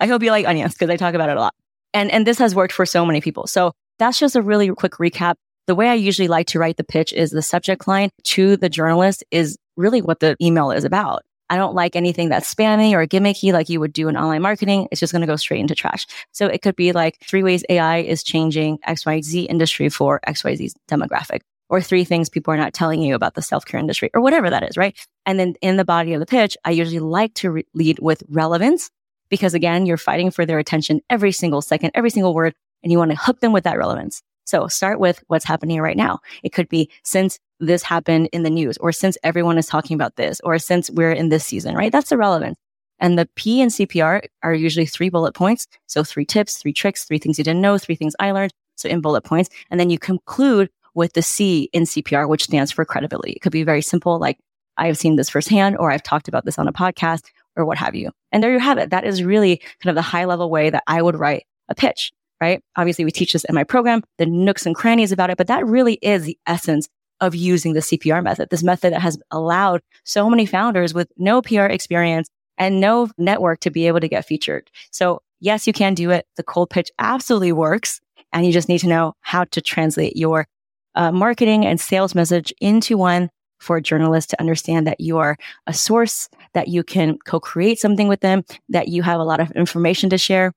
I 0.00 0.06
hope 0.06 0.22
you 0.22 0.30
like 0.30 0.46
onions 0.46 0.74
because 0.74 0.90
I 0.90 0.96
talk 0.96 1.14
about 1.14 1.28
it 1.28 1.36
a 1.36 1.40
lot. 1.40 1.54
And, 1.92 2.10
and 2.10 2.26
this 2.26 2.38
has 2.38 2.54
worked 2.54 2.72
for 2.72 2.86
so 2.86 3.04
many 3.04 3.20
people. 3.20 3.46
So 3.46 3.72
that's 3.98 4.18
just 4.18 4.36
a 4.36 4.42
really 4.42 4.68
quick 4.70 4.92
recap. 4.92 5.34
The 5.66 5.74
way 5.74 5.88
I 5.88 5.94
usually 5.94 6.28
like 6.28 6.46
to 6.48 6.58
write 6.58 6.76
the 6.76 6.84
pitch 6.84 7.12
is 7.12 7.30
the 7.30 7.42
subject 7.42 7.86
line 7.86 8.10
to 8.24 8.56
the 8.56 8.68
journalist 8.68 9.22
is 9.30 9.56
really 9.76 10.02
what 10.02 10.20
the 10.20 10.36
email 10.40 10.70
is 10.70 10.84
about. 10.84 11.22
I 11.50 11.56
don't 11.56 11.74
like 11.74 11.96
anything 11.96 12.28
that's 12.28 12.52
spammy 12.52 12.92
or 12.92 13.04
gimmicky 13.06 13.52
like 13.52 13.68
you 13.68 13.80
would 13.80 13.92
do 13.92 14.08
in 14.08 14.16
online 14.16 14.40
marketing. 14.40 14.86
It's 14.90 15.00
just 15.00 15.12
going 15.12 15.22
to 15.22 15.26
go 15.26 15.36
straight 15.36 15.60
into 15.60 15.74
trash. 15.74 16.06
So 16.30 16.46
it 16.46 16.62
could 16.62 16.76
be 16.76 16.92
like 16.92 17.18
three 17.24 17.42
ways 17.42 17.64
AI 17.68 17.98
is 17.98 18.22
changing 18.22 18.78
XYZ 18.86 19.46
industry 19.48 19.88
for 19.88 20.20
XYZ 20.28 20.72
demographic 20.88 21.40
or 21.68 21.80
three 21.80 22.04
things 22.04 22.28
people 22.28 22.54
are 22.54 22.56
not 22.56 22.72
telling 22.72 23.02
you 23.02 23.16
about 23.16 23.34
the 23.34 23.42
self-care 23.42 23.80
industry 23.80 24.10
or 24.14 24.20
whatever 24.20 24.48
that 24.48 24.68
is, 24.68 24.76
right? 24.76 24.96
And 25.26 25.40
then 25.40 25.54
in 25.60 25.76
the 25.76 25.84
body 25.84 26.14
of 26.14 26.20
the 26.20 26.26
pitch, 26.26 26.56
I 26.64 26.70
usually 26.70 27.00
like 27.00 27.34
to 27.34 27.50
re- 27.50 27.66
lead 27.74 27.98
with 27.98 28.22
relevance 28.28 28.90
because 29.30 29.54
again, 29.54 29.86
you're 29.86 29.96
fighting 29.96 30.30
for 30.30 30.44
their 30.44 30.58
attention 30.58 31.00
every 31.08 31.32
single 31.32 31.62
second, 31.62 31.92
every 31.94 32.10
single 32.10 32.34
word, 32.34 32.54
and 32.82 32.92
you 32.92 32.98
want 32.98 33.10
to 33.12 33.16
hook 33.16 33.40
them 33.40 33.52
with 33.52 33.64
that 33.64 33.78
relevance. 33.78 34.22
So 34.44 34.66
start 34.66 34.98
with 34.98 35.22
what's 35.28 35.44
happening 35.44 35.80
right 35.80 35.96
now. 35.96 36.18
It 36.42 36.52
could 36.52 36.68
be 36.68 36.90
since 37.04 37.38
this 37.60 37.82
happened 37.82 38.28
in 38.32 38.42
the 38.42 38.50
news 38.50 38.76
or 38.78 38.90
since 38.90 39.16
everyone 39.22 39.58
is 39.58 39.66
talking 39.66 39.94
about 39.94 40.16
this 40.16 40.40
or 40.40 40.58
since 40.58 40.90
we're 40.90 41.12
in 41.12 41.28
this 41.28 41.44
season, 41.44 41.74
right? 41.76 41.92
That's 41.92 42.10
the 42.10 42.18
relevance. 42.18 42.56
And 42.98 43.18
the 43.18 43.28
P 43.36 43.62
and 43.62 43.70
CPR 43.70 44.22
are 44.42 44.54
usually 44.54 44.86
three 44.86 45.08
bullet 45.08 45.34
points. 45.34 45.66
So 45.86 46.02
three 46.02 46.24
tips, 46.24 46.58
three 46.58 46.72
tricks, 46.72 47.04
three 47.04 47.18
things 47.18 47.38
you 47.38 47.44
didn't 47.44 47.62
know, 47.62 47.78
three 47.78 47.94
things 47.94 48.14
I 48.18 48.32
learned. 48.32 48.52
So 48.76 48.88
in 48.88 49.00
bullet 49.00 49.22
points. 49.22 49.50
And 49.70 49.78
then 49.78 49.90
you 49.90 49.98
conclude 49.98 50.70
with 50.94 51.12
the 51.12 51.22
C 51.22 51.70
in 51.72 51.84
CPR, 51.84 52.28
which 52.28 52.44
stands 52.44 52.72
for 52.72 52.84
credibility. 52.84 53.32
It 53.32 53.40
could 53.40 53.52
be 53.52 53.62
very 53.62 53.82
simple, 53.82 54.18
like 54.18 54.38
I 54.76 54.86
have 54.86 54.98
seen 54.98 55.16
this 55.16 55.30
firsthand, 55.30 55.76
or 55.78 55.90
I've 55.90 56.02
talked 56.02 56.28
about 56.28 56.44
this 56.44 56.58
on 56.58 56.66
a 56.66 56.72
podcast, 56.72 57.26
or 57.56 57.64
what 57.64 57.78
have 57.78 57.94
you. 57.94 58.10
And 58.32 58.42
there 58.42 58.52
you 58.52 58.58
have 58.58 58.78
it. 58.78 58.90
That 58.90 59.04
is 59.04 59.22
really 59.22 59.58
kind 59.82 59.90
of 59.90 59.94
the 59.94 60.02
high 60.02 60.24
level 60.24 60.50
way 60.50 60.70
that 60.70 60.84
I 60.86 61.02
would 61.02 61.18
write 61.18 61.44
a 61.68 61.74
pitch, 61.74 62.12
right? 62.40 62.62
Obviously, 62.76 63.04
we 63.04 63.10
teach 63.10 63.32
this 63.32 63.44
in 63.44 63.54
my 63.54 63.64
program, 63.64 64.02
the 64.18 64.26
nooks 64.26 64.66
and 64.66 64.74
crannies 64.74 65.12
about 65.12 65.30
it, 65.30 65.38
but 65.38 65.46
that 65.48 65.66
really 65.66 65.94
is 66.02 66.24
the 66.24 66.38
essence 66.46 66.88
of 67.20 67.34
using 67.34 67.74
the 67.74 67.80
CPR 67.80 68.22
method, 68.22 68.48
this 68.50 68.62
method 68.62 68.92
that 68.92 69.02
has 69.02 69.18
allowed 69.30 69.82
so 70.04 70.30
many 70.30 70.46
founders 70.46 70.94
with 70.94 71.08
no 71.16 71.42
PR 71.42 71.64
experience 71.64 72.28
and 72.56 72.80
no 72.80 73.08
network 73.18 73.60
to 73.60 73.70
be 73.70 73.86
able 73.86 74.00
to 74.00 74.08
get 74.08 74.24
featured. 74.24 74.70
So 74.90 75.22
yes, 75.40 75.66
you 75.66 75.72
can 75.72 75.94
do 75.94 76.10
it. 76.10 76.26
The 76.36 76.42
cold 76.42 76.70
pitch 76.70 76.90
absolutely 76.98 77.52
works. 77.52 78.00
And 78.32 78.46
you 78.46 78.52
just 78.52 78.68
need 78.68 78.78
to 78.78 78.88
know 78.88 79.14
how 79.20 79.44
to 79.44 79.60
translate 79.60 80.16
your 80.16 80.46
uh, 80.94 81.10
marketing 81.10 81.66
and 81.66 81.80
sales 81.80 82.14
message 82.14 82.52
into 82.60 82.96
one 82.96 83.30
for 83.60 83.76
a 83.76 83.82
journalist 83.82 84.30
to 84.30 84.40
understand 84.40 84.86
that 84.86 85.00
you 85.00 85.18
are 85.18 85.36
a 85.66 85.72
source, 85.72 86.28
that 86.54 86.68
you 86.68 86.82
can 86.82 87.18
co-create 87.24 87.78
something 87.78 88.08
with 88.08 88.20
them, 88.20 88.44
that 88.68 88.88
you 88.88 89.02
have 89.02 89.20
a 89.20 89.24
lot 89.24 89.40
of 89.40 89.50
information 89.52 90.10
to 90.10 90.18
share. 90.18 90.52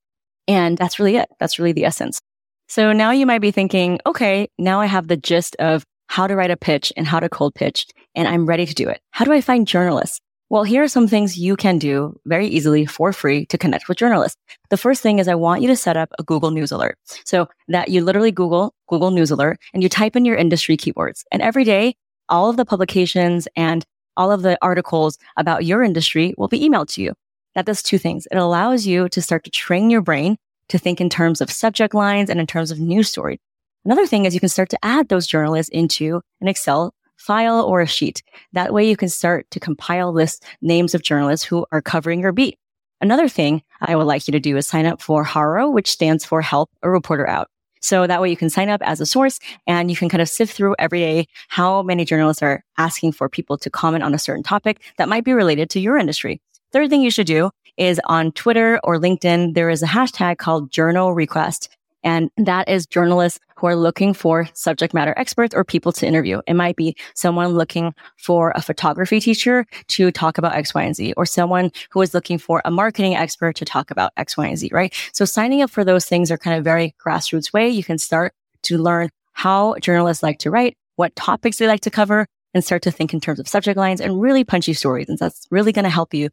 And 0.47 0.77
that's 0.77 0.99
really 0.99 1.17
it. 1.17 1.29
That's 1.39 1.59
really 1.59 1.73
the 1.73 1.85
essence. 1.85 2.19
So 2.67 2.91
now 2.91 3.11
you 3.11 3.25
might 3.25 3.41
be 3.41 3.51
thinking, 3.51 3.99
okay, 4.05 4.49
now 4.57 4.79
I 4.79 4.87
have 4.87 5.07
the 5.07 5.17
gist 5.17 5.55
of 5.59 5.85
how 6.07 6.27
to 6.27 6.35
write 6.35 6.51
a 6.51 6.57
pitch 6.57 6.91
and 6.95 7.07
how 7.07 7.19
to 7.19 7.29
cold 7.29 7.55
pitch, 7.55 7.87
and 8.15 8.27
I'm 8.27 8.45
ready 8.45 8.65
to 8.65 8.73
do 8.73 8.87
it. 8.89 9.01
How 9.11 9.25
do 9.25 9.31
I 9.31 9.41
find 9.41 9.67
journalists? 9.67 10.19
Well, 10.49 10.63
here 10.63 10.83
are 10.83 10.87
some 10.87 11.07
things 11.07 11.37
you 11.37 11.55
can 11.55 11.79
do 11.79 12.19
very 12.25 12.47
easily 12.47 12.85
for 12.85 13.11
free 13.11 13.47
to 13.47 13.57
connect 13.57 13.87
with 13.87 13.97
journalists. 13.97 14.37
The 14.69 14.77
first 14.77 15.01
thing 15.01 15.17
is 15.17 15.27
I 15.27 15.33
want 15.33 15.63
you 15.63 15.67
to 15.69 15.75
set 15.75 15.97
up 15.97 16.09
a 16.19 16.23
Google 16.23 16.51
News 16.51 16.71
Alert. 16.71 16.97
So 17.25 17.47
that 17.69 17.89
you 17.89 18.03
literally 18.03 18.31
Google 18.31 18.75
Google 18.87 19.09
News 19.09 19.31
Alert 19.31 19.59
and 19.73 19.81
you 19.81 19.89
type 19.89 20.15
in 20.15 20.25
your 20.25 20.35
industry 20.35 20.77
keywords. 20.77 21.23
And 21.31 21.41
every 21.41 21.63
day, 21.63 21.95
all 22.29 22.49
of 22.49 22.57
the 22.57 22.65
publications 22.65 23.47
and 23.55 23.85
all 24.15 24.31
of 24.31 24.41
the 24.41 24.57
articles 24.61 25.17
about 25.37 25.65
your 25.65 25.83
industry 25.83 26.33
will 26.37 26.47
be 26.47 26.59
emailed 26.59 26.87
to 26.93 27.01
you. 27.01 27.13
That 27.55 27.65
does 27.65 27.83
two 27.83 27.97
things. 27.97 28.27
It 28.31 28.37
allows 28.37 28.85
you 28.85 29.09
to 29.09 29.21
start 29.21 29.43
to 29.43 29.51
train 29.51 29.89
your 29.89 30.01
brain 30.01 30.37
to 30.69 30.77
think 30.77 31.01
in 31.01 31.09
terms 31.09 31.41
of 31.41 31.51
subject 31.51 31.93
lines 31.93 32.29
and 32.29 32.39
in 32.39 32.47
terms 32.47 32.71
of 32.71 32.79
news 32.79 33.09
stories. 33.09 33.39
Another 33.85 34.07
thing 34.07 34.25
is 34.25 34.33
you 34.33 34.39
can 34.39 34.49
start 34.49 34.69
to 34.69 34.79
add 34.83 35.09
those 35.09 35.27
journalists 35.27 35.69
into 35.69 36.21
an 36.41 36.47
Excel 36.47 36.93
file 37.17 37.61
or 37.61 37.81
a 37.81 37.87
sheet. 37.87 38.23
That 38.53 38.73
way 38.73 38.87
you 38.89 38.97
can 38.97 39.09
start 39.09 39.49
to 39.51 39.59
compile 39.59 40.11
list 40.11 40.45
names 40.61 40.95
of 40.95 41.03
journalists 41.03 41.45
who 41.45 41.65
are 41.71 41.81
covering 41.81 42.21
your 42.21 42.31
beat. 42.31 42.57
Another 43.01 43.27
thing 43.27 43.61
I 43.81 43.95
would 43.95 44.07
like 44.07 44.27
you 44.27 44.31
to 44.31 44.39
do 44.39 44.55
is 44.55 44.65
sign 44.65 44.85
up 44.85 45.01
for 45.01 45.23
HARO, 45.23 45.69
which 45.69 45.91
stands 45.91 46.23
for 46.23 46.41
Help 46.41 46.69
a 46.81 46.89
Reporter 46.89 47.27
Out. 47.27 47.49
So 47.83 48.07
that 48.07 48.21
way 48.21 48.29
you 48.29 48.37
can 48.37 48.49
sign 48.49 48.69
up 48.69 48.81
as 48.83 49.01
a 49.01 49.05
source 49.05 49.39
and 49.67 49.91
you 49.91 49.97
can 49.97 50.07
kind 50.07 50.21
of 50.21 50.29
sift 50.29 50.55
through 50.55 50.75
every 50.79 50.99
day 50.99 51.27
how 51.49 51.83
many 51.83 52.05
journalists 52.05 52.41
are 52.41 52.63
asking 52.77 53.11
for 53.11 53.27
people 53.27 53.57
to 53.57 53.69
comment 53.69 54.03
on 54.03 54.13
a 54.13 54.19
certain 54.19 54.41
topic 54.41 54.81
that 54.97 55.09
might 55.09 55.25
be 55.25 55.33
related 55.33 55.69
to 55.71 55.81
your 55.81 55.97
industry. 55.97 56.41
Third 56.71 56.89
thing 56.89 57.01
you 57.01 57.11
should 57.11 57.27
do 57.27 57.51
is 57.77 57.99
on 58.05 58.31
Twitter 58.31 58.79
or 58.83 58.97
LinkedIn, 58.97 59.53
there 59.53 59.69
is 59.69 59.83
a 59.83 59.87
hashtag 59.87 60.37
called 60.37 60.71
JournoRequest. 60.71 61.67
And 62.03 62.29
that 62.37 62.67
is 62.67 62.85
journalists 62.85 63.39
who 63.55 63.67
are 63.67 63.75
looking 63.75 64.13
for 64.13 64.47
subject 64.53 64.93
matter 64.93 65.13
experts 65.17 65.55
or 65.55 65.63
people 65.63 65.91
to 65.93 66.07
interview. 66.07 66.41
It 66.47 66.55
might 66.55 66.75
be 66.75 66.95
someone 67.15 67.49
looking 67.49 67.93
for 68.17 68.51
a 68.55 68.61
photography 68.61 69.19
teacher 69.19 69.65
to 69.87 70.11
talk 70.11 70.37
about 70.37 70.53
X, 70.53 70.73
Y, 70.73 70.83
and 70.83 70.95
Z, 70.95 71.13
or 71.15 71.25
someone 71.25 71.71
who 71.91 72.01
is 72.01 72.13
looking 72.13 72.37
for 72.37 72.61
a 72.65 72.71
marketing 72.71 73.15
expert 73.15 73.55
to 73.55 73.65
talk 73.65 73.91
about 73.91 74.11
X, 74.17 74.35
Y, 74.37 74.47
and 74.47 74.57
Z, 74.57 74.69
right? 74.73 74.93
So 75.13 75.25
signing 75.25 75.61
up 75.61 75.69
for 75.69 75.83
those 75.83 76.05
things 76.05 76.31
are 76.31 76.37
kind 76.37 76.57
of 76.57 76.63
very 76.63 76.93
grassroots 77.03 77.53
way. 77.53 77.69
You 77.69 77.83
can 77.83 77.97
start 77.97 78.33
to 78.63 78.77
learn 78.77 79.09
how 79.33 79.75
journalists 79.79 80.23
like 80.23 80.39
to 80.39 80.51
write, 80.51 80.75
what 80.95 81.15
topics 81.15 81.57
they 81.57 81.67
like 81.67 81.81
to 81.81 81.91
cover, 81.91 82.27
and 82.53 82.63
start 82.63 82.81
to 82.83 82.91
think 82.91 83.13
in 83.13 83.19
terms 83.19 83.39
of 83.39 83.47
subject 83.47 83.77
lines 83.77 83.99
and 83.99 84.21
really 84.21 84.43
punchy 84.43 84.73
stories. 84.73 85.09
And 85.09 85.17
that's 85.17 85.47
really 85.49 85.71
going 85.71 85.83
to 85.83 85.89
help 85.89 86.13
you 86.13 86.29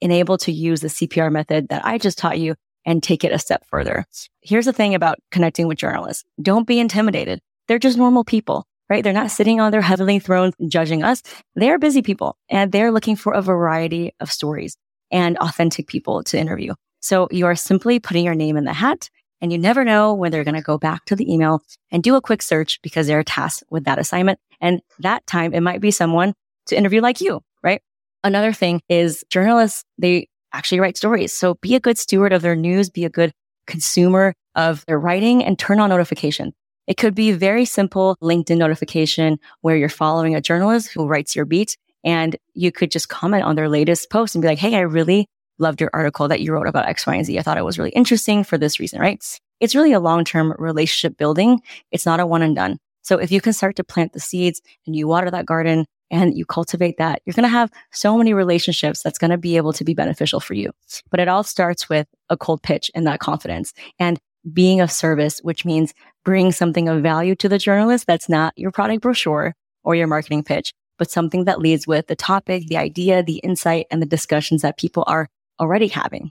enable 0.00 0.38
to 0.38 0.52
use 0.52 0.80
the 0.80 0.88
CPR 0.88 1.30
method 1.30 1.68
that 1.68 1.84
I 1.84 1.98
just 1.98 2.16
taught 2.16 2.38
you 2.38 2.54
and 2.90 3.04
take 3.04 3.22
it 3.22 3.32
a 3.32 3.38
step 3.38 3.64
further. 3.66 4.04
Here's 4.40 4.64
the 4.64 4.72
thing 4.72 4.96
about 4.96 5.20
connecting 5.30 5.68
with 5.68 5.78
journalists. 5.78 6.24
Don't 6.42 6.66
be 6.66 6.80
intimidated. 6.80 7.40
They're 7.68 7.78
just 7.78 7.96
normal 7.96 8.24
people, 8.24 8.66
right? 8.88 9.04
They're 9.04 9.12
not 9.12 9.30
sitting 9.30 9.60
on 9.60 9.70
their 9.70 9.80
heavenly 9.80 10.18
thrones 10.18 10.54
judging 10.66 11.04
us. 11.04 11.22
They're 11.54 11.78
busy 11.78 12.02
people 12.02 12.36
and 12.48 12.72
they're 12.72 12.90
looking 12.90 13.14
for 13.14 13.32
a 13.32 13.42
variety 13.42 14.12
of 14.18 14.32
stories 14.32 14.76
and 15.12 15.38
authentic 15.38 15.86
people 15.86 16.24
to 16.24 16.38
interview. 16.38 16.74
So 16.98 17.28
you 17.30 17.46
are 17.46 17.54
simply 17.54 18.00
putting 18.00 18.24
your 18.24 18.34
name 18.34 18.56
in 18.56 18.64
the 18.64 18.72
hat 18.72 19.08
and 19.40 19.52
you 19.52 19.58
never 19.58 19.84
know 19.84 20.12
when 20.12 20.32
they're 20.32 20.42
going 20.42 20.56
to 20.56 20.60
go 20.60 20.76
back 20.76 21.04
to 21.04 21.14
the 21.14 21.32
email 21.32 21.62
and 21.92 22.02
do 22.02 22.16
a 22.16 22.20
quick 22.20 22.42
search 22.42 22.82
because 22.82 23.06
they're 23.06 23.22
tasked 23.22 23.62
with 23.70 23.84
that 23.84 24.00
assignment. 24.00 24.40
And 24.60 24.82
that 24.98 25.24
time 25.28 25.54
it 25.54 25.60
might 25.60 25.80
be 25.80 25.92
someone 25.92 26.34
to 26.66 26.76
interview 26.76 27.00
like 27.00 27.20
you, 27.20 27.40
right? 27.62 27.82
Another 28.24 28.52
thing 28.52 28.82
is 28.88 29.24
journalists, 29.30 29.84
they 29.96 30.26
actually 30.52 30.80
write 30.80 30.96
stories. 30.96 31.32
So 31.32 31.54
be 31.54 31.74
a 31.74 31.80
good 31.80 31.98
steward 31.98 32.32
of 32.32 32.42
their 32.42 32.56
news, 32.56 32.90
be 32.90 33.04
a 33.04 33.10
good 33.10 33.32
consumer 33.66 34.34
of 34.54 34.84
their 34.86 34.98
writing 34.98 35.44
and 35.44 35.58
turn 35.58 35.80
on 35.80 35.90
notification. 35.90 36.52
It 36.86 36.96
could 36.96 37.14
be 37.14 37.32
very 37.32 37.64
simple 37.64 38.16
LinkedIn 38.22 38.58
notification 38.58 39.38
where 39.60 39.76
you're 39.76 39.88
following 39.88 40.34
a 40.34 40.40
journalist 40.40 40.90
who 40.92 41.06
writes 41.06 41.36
your 41.36 41.44
beat 41.44 41.76
and 42.02 42.36
you 42.54 42.72
could 42.72 42.90
just 42.90 43.08
comment 43.08 43.44
on 43.44 43.54
their 43.54 43.68
latest 43.68 44.10
post 44.10 44.34
and 44.34 44.42
be 44.42 44.48
like, 44.48 44.58
Hey, 44.58 44.74
I 44.74 44.80
really 44.80 45.26
loved 45.58 45.80
your 45.80 45.90
article 45.92 46.26
that 46.28 46.40
you 46.40 46.52
wrote 46.52 46.66
about 46.66 46.88
X, 46.88 47.06
Y, 47.06 47.14
and 47.14 47.26
Z. 47.26 47.38
I 47.38 47.42
thought 47.42 47.58
it 47.58 47.64
was 47.64 47.78
really 47.78 47.90
interesting 47.90 48.42
for 48.42 48.58
this 48.58 48.80
reason, 48.80 49.00
right? 49.00 49.22
It's 49.60 49.74
really 49.74 49.92
a 49.92 50.00
long-term 50.00 50.54
relationship 50.58 51.18
building. 51.18 51.60
It's 51.92 52.06
not 52.06 52.18
a 52.18 52.26
one 52.26 52.42
and 52.42 52.56
done. 52.56 52.78
So 53.02 53.18
if 53.18 53.30
you 53.30 53.40
can 53.40 53.52
start 53.52 53.76
to 53.76 53.84
plant 53.84 54.12
the 54.12 54.20
seeds 54.20 54.60
and 54.86 54.96
you 54.96 55.06
water 55.06 55.30
that 55.30 55.46
garden 55.46 55.86
and 56.10 56.36
you 56.36 56.44
cultivate 56.44 56.98
that, 56.98 57.22
you're 57.24 57.34
going 57.34 57.44
to 57.44 57.48
have 57.48 57.70
so 57.92 58.16
many 58.16 58.34
relationships 58.34 59.02
that's 59.02 59.18
going 59.18 59.30
to 59.30 59.38
be 59.38 59.56
able 59.56 59.72
to 59.72 59.84
be 59.84 59.94
beneficial 59.94 60.40
for 60.40 60.54
you. 60.54 60.72
But 61.10 61.20
it 61.20 61.28
all 61.28 61.42
starts 61.42 61.88
with 61.88 62.06
a 62.28 62.36
cold 62.36 62.62
pitch 62.62 62.90
and 62.94 63.06
that 63.06 63.20
confidence 63.20 63.72
and 63.98 64.18
being 64.52 64.80
of 64.80 64.90
service, 64.90 65.40
which 65.40 65.64
means 65.64 65.92
bring 66.24 66.52
something 66.52 66.88
of 66.88 67.02
value 67.02 67.34
to 67.36 67.48
the 67.48 67.58
journalist 67.58 68.06
that's 68.06 68.28
not 68.28 68.52
your 68.56 68.70
product 68.70 69.02
brochure 69.02 69.54
or 69.84 69.94
your 69.94 70.06
marketing 70.06 70.42
pitch, 70.42 70.72
but 70.98 71.10
something 71.10 71.44
that 71.44 71.60
leads 71.60 71.86
with 71.86 72.06
the 72.06 72.16
topic, 72.16 72.66
the 72.66 72.76
idea, 72.76 73.22
the 73.22 73.38
insight, 73.38 73.86
and 73.90 74.00
the 74.00 74.06
discussions 74.06 74.62
that 74.62 74.78
people 74.78 75.04
are 75.06 75.28
already 75.58 75.88
having. 75.88 76.30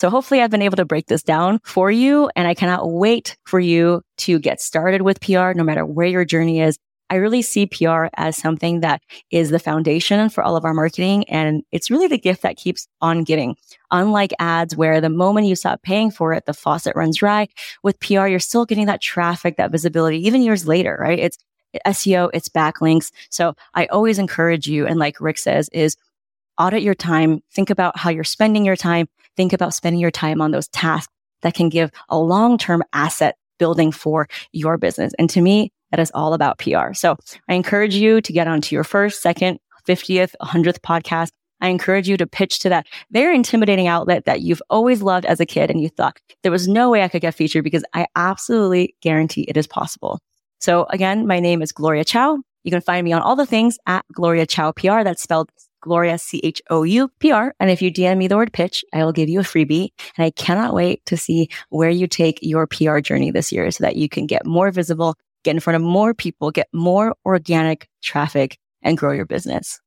So 0.00 0.10
hopefully 0.10 0.42
I've 0.42 0.50
been 0.50 0.62
able 0.62 0.76
to 0.76 0.84
break 0.84 1.06
this 1.06 1.22
down 1.22 1.60
for 1.64 1.90
you. 1.90 2.30
And 2.34 2.48
I 2.48 2.54
cannot 2.54 2.90
wait 2.90 3.36
for 3.44 3.60
you 3.60 4.02
to 4.18 4.38
get 4.38 4.60
started 4.60 5.02
with 5.02 5.20
PR, 5.20 5.52
no 5.52 5.64
matter 5.64 5.86
where 5.86 6.06
your 6.06 6.24
journey 6.24 6.60
is. 6.60 6.78
I 7.10 7.16
really 7.16 7.42
see 7.42 7.66
PR 7.66 8.06
as 8.16 8.36
something 8.36 8.80
that 8.80 9.02
is 9.30 9.50
the 9.50 9.58
foundation 9.58 10.28
for 10.30 10.42
all 10.42 10.56
of 10.56 10.64
our 10.64 10.74
marketing. 10.74 11.28
And 11.28 11.62
it's 11.70 11.90
really 11.90 12.08
the 12.08 12.18
gift 12.18 12.42
that 12.42 12.56
keeps 12.56 12.88
on 13.00 13.24
giving. 13.24 13.56
Unlike 13.90 14.32
ads 14.38 14.76
where 14.76 15.00
the 15.00 15.10
moment 15.10 15.46
you 15.46 15.54
stop 15.54 15.82
paying 15.82 16.10
for 16.10 16.32
it, 16.32 16.46
the 16.46 16.54
faucet 16.54 16.96
runs 16.96 17.18
dry. 17.18 17.46
With 17.82 18.00
PR, 18.00 18.26
you're 18.26 18.38
still 18.38 18.64
getting 18.64 18.86
that 18.86 19.02
traffic, 19.02 19.56
that 19.56 19.70
visibility, 19.70 20.18
even 20.26 20.42
years 20.42 20.66
later, 20.66 20.96
right? 21.00 21.18
It's 21.18 21.38
SEO, 21.86 22.30
it's 22.32 22.48
backlinks. 22.48 23.10
So 23.30 23.54
I 23.74 23.86
always 23.86 24.18
encourage 24.18 24.66
you. 24.66 24.86
And 24.86 24.98
like 24.98 25.20
Rick 25.20 25.38
says, 25.38 25.68
is 25.70 25.96
audit 26.58 26.82
your 26.82 26.94
time. 26.94 27.42
Think 27.52 27.70
about 27.70 27.98
how 27.98 28.10
you're 28.10 28.24
spending 28.24 28.64
your 28.64 28.76
time. 28.76 29.08
Think 29.36 29.52
about 29.52 29.74
spending 29.74 30.00
your 30.00 30.10
time 30.10 30.40
on 30.40 30.52
those 30.52 30.68
tasks 30.68 31.12
that 31.42 31.54
can 31.54 31.68
give 31.68 31.90
a 32.08 32.18
long-term 32.18 32.82
asset 32.92 33.36
building 33.58 33.92
for 33.92 34.28
your 34.52 34.78
business. 34.78 35.12
And 35.18 35.28
to 35.30 35.40
me, 35.40 35.72
that 35.94 36.02
is 36.02 36.10
all 36.12 36.34
about 36.34 36.58
PR. 36.58 36.92
So 36.92 37.16
I 37.48 37.54
encourage 37.54 37.94
you 37.94 38.20
to 38.20 38.32
get 38.32 38.48
onto 38.48 38.74
your 38.74 38.82
first, 38.82 39.22
second, 39.22 39.60
50th, 39.86 40.34
100th 40.42 40.80
podcast. 40.80 41.30
I 41.60 41.68
encourage 41.68 42.08
you 42.08 42.16
to 42.16 42.26
pitch 42.26 42.58
to 42.60 42.68
that 42.70 42.88
very 43.12 43.36
intimidating 43.36 43.86
outlet 43.86 44.24
that 44.24 44.40
you've 44.40 44.62
always 44.68 45.02
loved 45.02 45.24
as 45.24 45.38
a 45.38 45.46
kid 45.46 45.70
and 45.70 45.80
you 45.80 45.88
thought 45.88 46.18
there 46.42 46.50
was 46.50 46.66
no 46.66 46.90
way 46.90 47.04
I 47.04 47.08
could 47.08 47.22
get 47.22 47.36
featured 47.36 47.62
because 47.62 47.84
I 47.94 48.08
absolutely 48.16 48.96
guarantee 49.02 49.42
it 49.42 49.56
is 49.56 49.68
possible. 49.68 50.18
So 50.58 50.86
again, 50.90 51.28
my 51.28 51.38
name 51.38 51.62
is 51.62 51.70
Gloria 51.70 52.04
Chou. 52.04 52.42
You 52.64 52.72
can 52.72 52.80
find 52.80 53.04
me 53.04 53.12
on 53.12 53.22
all 53.22 53.36
the 53.36 53.46
things 53.46 53.78
at 53.86 54.04
Gloria 54.12 54.46
Chou 54.46 54.72
PR. 54.72 55.04
That's 55.04 55.22
spelled 55.22 55.52
Gloria 55.80 56.18
C 56.18 56.40
H 56.42 56.60
O 56.70 56.82
U 56.82 57.08
P 57.20 57.30
R. 57.30 57.54
And 57.60 57.70
if 57.70 57.80
you 57.80 57.92
DM 57.92 58.16
me 58.16 58.26
the 58.26 58.36
word 58.36 58.52
pitch, 58.52 58.84
I 58.92 59.04
will 59.04 59.12
give 59.12 59.28
you 59.28 59.38
a 59.38 59.44
freebie. 59.44 59.90
And 60.16 60.24
I 60.24 60.30
cannot 60.30 60.74
wait 60.74 61.06
to 61.06 61.16
see 61.16 61.50
where 61.68 61.90
you 61.90 62.08
take 62.08 62.40
your 62.42 62.66
PR 62.66 62.98
journey 62.98 63.30
this 63.30 63.52
year 63.52 63.70
so 63.70 63.84
that 63.84 63.94
you 63.94 64.08
can 64.08 64.26
get 64.26 64.44
more 64.44 64.72
visible 64.72 65.14
get 65.44 65.54
in 65.54 65.60
front 65.60 65.76
of 65.76 65.82
more 65.82 66.14
people, 66.14 66.50
get 66.50 66.68
more 66.72 67.14
organic 67.24 67.88
traffic 68.02 68.58
and 68.82 68.98
grow 68.98 69.12
your 69.12 69.26
business. 69.26 69.80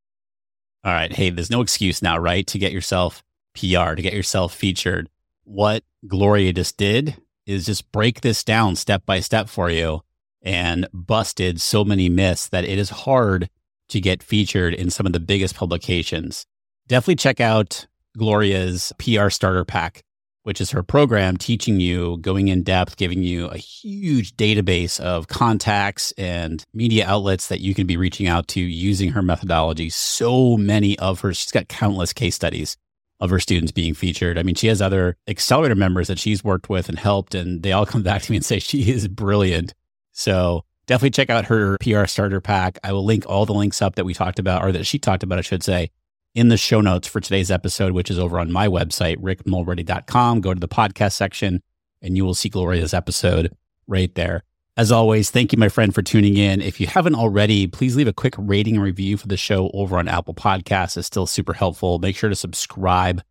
All 0.84 0.94
right. 0.94 1.12
Hey, 1.12 1.30
there's 1.30 1.50
no 1.50 1.62
excuse 1.62 2.02
now, 2.02 2.18
right? 2.18 2.48
To 2.48 2.58
get 2.58 2.72
yourself 2.72 3.24
PR, 3.56 3.96
to 3.96 4.02
get 4.02 4.14
yourself 4.14 4.54
featured. 4.54 5.10
What 5.44 5.84
Gloria 6.08 6.54
just 6.54 6.78
did 6.78 7.18
is 7.46 7.66
just 7.66 7.92
break 7.92 8.22
this 8.22 8.44
down 8.44 8.76
step 8.76 9.06
by 9.06 9.20
step 9.20 9.50
for 9.50 9.70
you 9.70 10.02
and 10.42 10.88
busted 10.94 11.60
so 11.60 11.84
many 11.84 12.10
myths 12.10 12.48
that 12.50 12.64
it 12.64 12.78
is 12.78 12.90
hard 12.90 13.50
to 13.90 14.00
get 14.00 14.22
featured 14.22 14.74
in 14.74 14.90
some 14.90 15.06
of 15.06 15.14
the 15.14 15.20
biggest 15.20 15.56
publications. 15.56 16.46
Definitely 16.88 17.16
check 17.16 17.40
out 17.40 17.88
Gloria's 18.18 18.94
PR 19.00 19.30
starter 19.30 19.66
pack 19.66 20.04
which 20.48 20.62
is 20.62 20.72
her 20.72 20.82
program 20.82 21.36
teaching 21.36 21.82
you, 21.82 22.18
going 22.22 22.48
in 22.48 22.64
depth, 22.64 22.96
giving 22.96 23.22
you 23.22 23.48
a 23.48 23.58
huge 23.58 24.34
database 24.38 24.98
of 24.98 25.28
contacts 25.28 26.14
and 26.14 26.64
media 26.74 27.06
outlets 27.06 27.50
that 27.50 27.60
you 27.60 27.76
can 27.76 27.86
be 27.86 27.98
reaching 27.98 28.28
out 28.28 28.48
to 28.48 28.62
using 28.62 29.12
her 29.12 29.22
methodology. 29.22 29.90
So 29.90 30.56
many 30.56 30.98
of 31.00 31.20
her, 31.20 31.34
she's 31.34 31.52
got 31.52 31.68
countless 31.68 32.14
case 32.14 32.34
studies 32.34 32.78
of 33.20 33.30
her 33.30 33.42
students 33.42 33.74
being 33.74 33.94
featured. 33.94 34.38
I 34.38 34.44
mean, 34.44 34.56
she 34.56 34.68
has 34.68 34.82
other 34.82 35.18
accelerator 35.28 35.76
members 35.76 36.08
that 36.08 36.18
she's 36.18 36.46
worked 36.46 36.70
with 36.70 36.88
and 36.88 36.98
helped, 36.98 37.36
and 37.36 37.62
they 37.62 37.74
all 37.74 37.86
come 37.94 38.02
back 38.02 38.22
to 38.22 38.32
me 38.32 38.38
and 38.38 38.46
say 38.46 38.60
she 38.60 38.90
is 38.90 39.10
brilliant. 39.10 39.74
So 40.14 40.64
definitely 40.86 41.10
check 41.10 41.30
out 41.30 41.48
her 41.48 41.76
PR 41.82 42.06
starter 42.06 42.40
pack. 42.40 42.80
I 42.86 42.94
will 42.94 43.04
link 43.04 43.26
all 43.28 43.46
the 43.46 43.54
links 43.54 43.82
up 43.82 43.96
that 43.96 44.06
we 44.06 44.14
talked 44.14 44.40
about, 44.40 44.64
or 44.64 44.72
that 44.72 44.86
she 44.86 44.98
talked 44.98 45.24
about, 45.24 45.40
I 45.40 45.42
should 45.42 45.62
say, 45.62 45.92
in 46.38 46.50
the 46.50 46.58
show 46.58 46.82
notes 46.82 47.08
for 47.08 47.20
today's 47.20 47.50
episode, 47.50 47.94
which 47.94 48.12
is 48.12 48.20
over 48.20 48.40
on 48.40 48.52
my 48.52 48.68
website, 48.68 49.18
rickmulready.com. 49.18 50.40
Go 50.40 50.54
to 50.54 50.60
the 50.60 50.68
podcast 50.68 51.14
section 51.14 51.64
and 52.00 52.16
you 52.16 52.24
will 52.24 52.36
see 52.36 52.48
Gloria's 52.48 52.94
episode 52.94 53.52
right 53.88 54.14
there. 54.14 54.44
As 54.78 54.92
always, 54.92 55.32
thank 55.32 55.52
you, 55.52 55.58
my 55.58 55.68
friend, 55.68 55.96
for 55.96 56.04
tuning 56.04 56.38
in. 56.38 56.62
If 56.62 56.80
you 56.80 56.86
haven't 56.86 57.16
already, 57.16 57.66
please 57.66 57.96
leave 57.96 58.08
a 58.08 58.14
quick 58.14 58.36
rating 58.38 58.76
and 58.76 58.84
review 58.84 59.18
for 59.18 59.28
the 59.28 59.36
show 59.36 59.72
over 59.74 59.98
on 59.98 60.08
Apple 60.08 60.36
Podcasts. 60.36 60.96
It's 60.96 61.08
still 61.08 61.26
super 61.26 61.54
helpful. 61.54 61.98
Make 61.98 62.16
sure 62.16 62.30
to 62.30 62.36
subscribe 62.36 63.24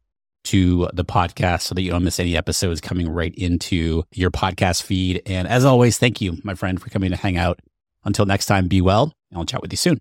to 0.47 0.89
the 0.93 1.05
podcast 1.05 1.63
so 1.63 1.77
that 1.77 1.83
you 1.83 1.93
don't 1.93 2.03
miss 2.03 2.19
any 2.19 2.37
episodes 2.37 2.81
coming 2.81 3.09
right 3.09 3.35
into 3.37 4.03
your 4.13 4.33
podcast 4.33 4.83
feed. 4.83 5.23
And 5.27 5.47
as 5.47 5.65
always, 5.65 5.97
thank 5.97 6.21
you, 6.21 6.39
my 6.43 6.55
friend, 6.55 6.83
for 6.83 6.91
coming 6.91 7.11
to 7.13 7.17
hang 7.17 7.37
out. 7.37 7.61
Until 8.05 8.27
next 8.27 8.47
time, 8.47 8.67
be 8.67 8.81
well, 8.81 9.13
and 9.31 9.39
I'll 9.39 9.47
chat 9.47 9.63
with 9.63 9.73
you 9.73 9.77
soon. 9.77 10.01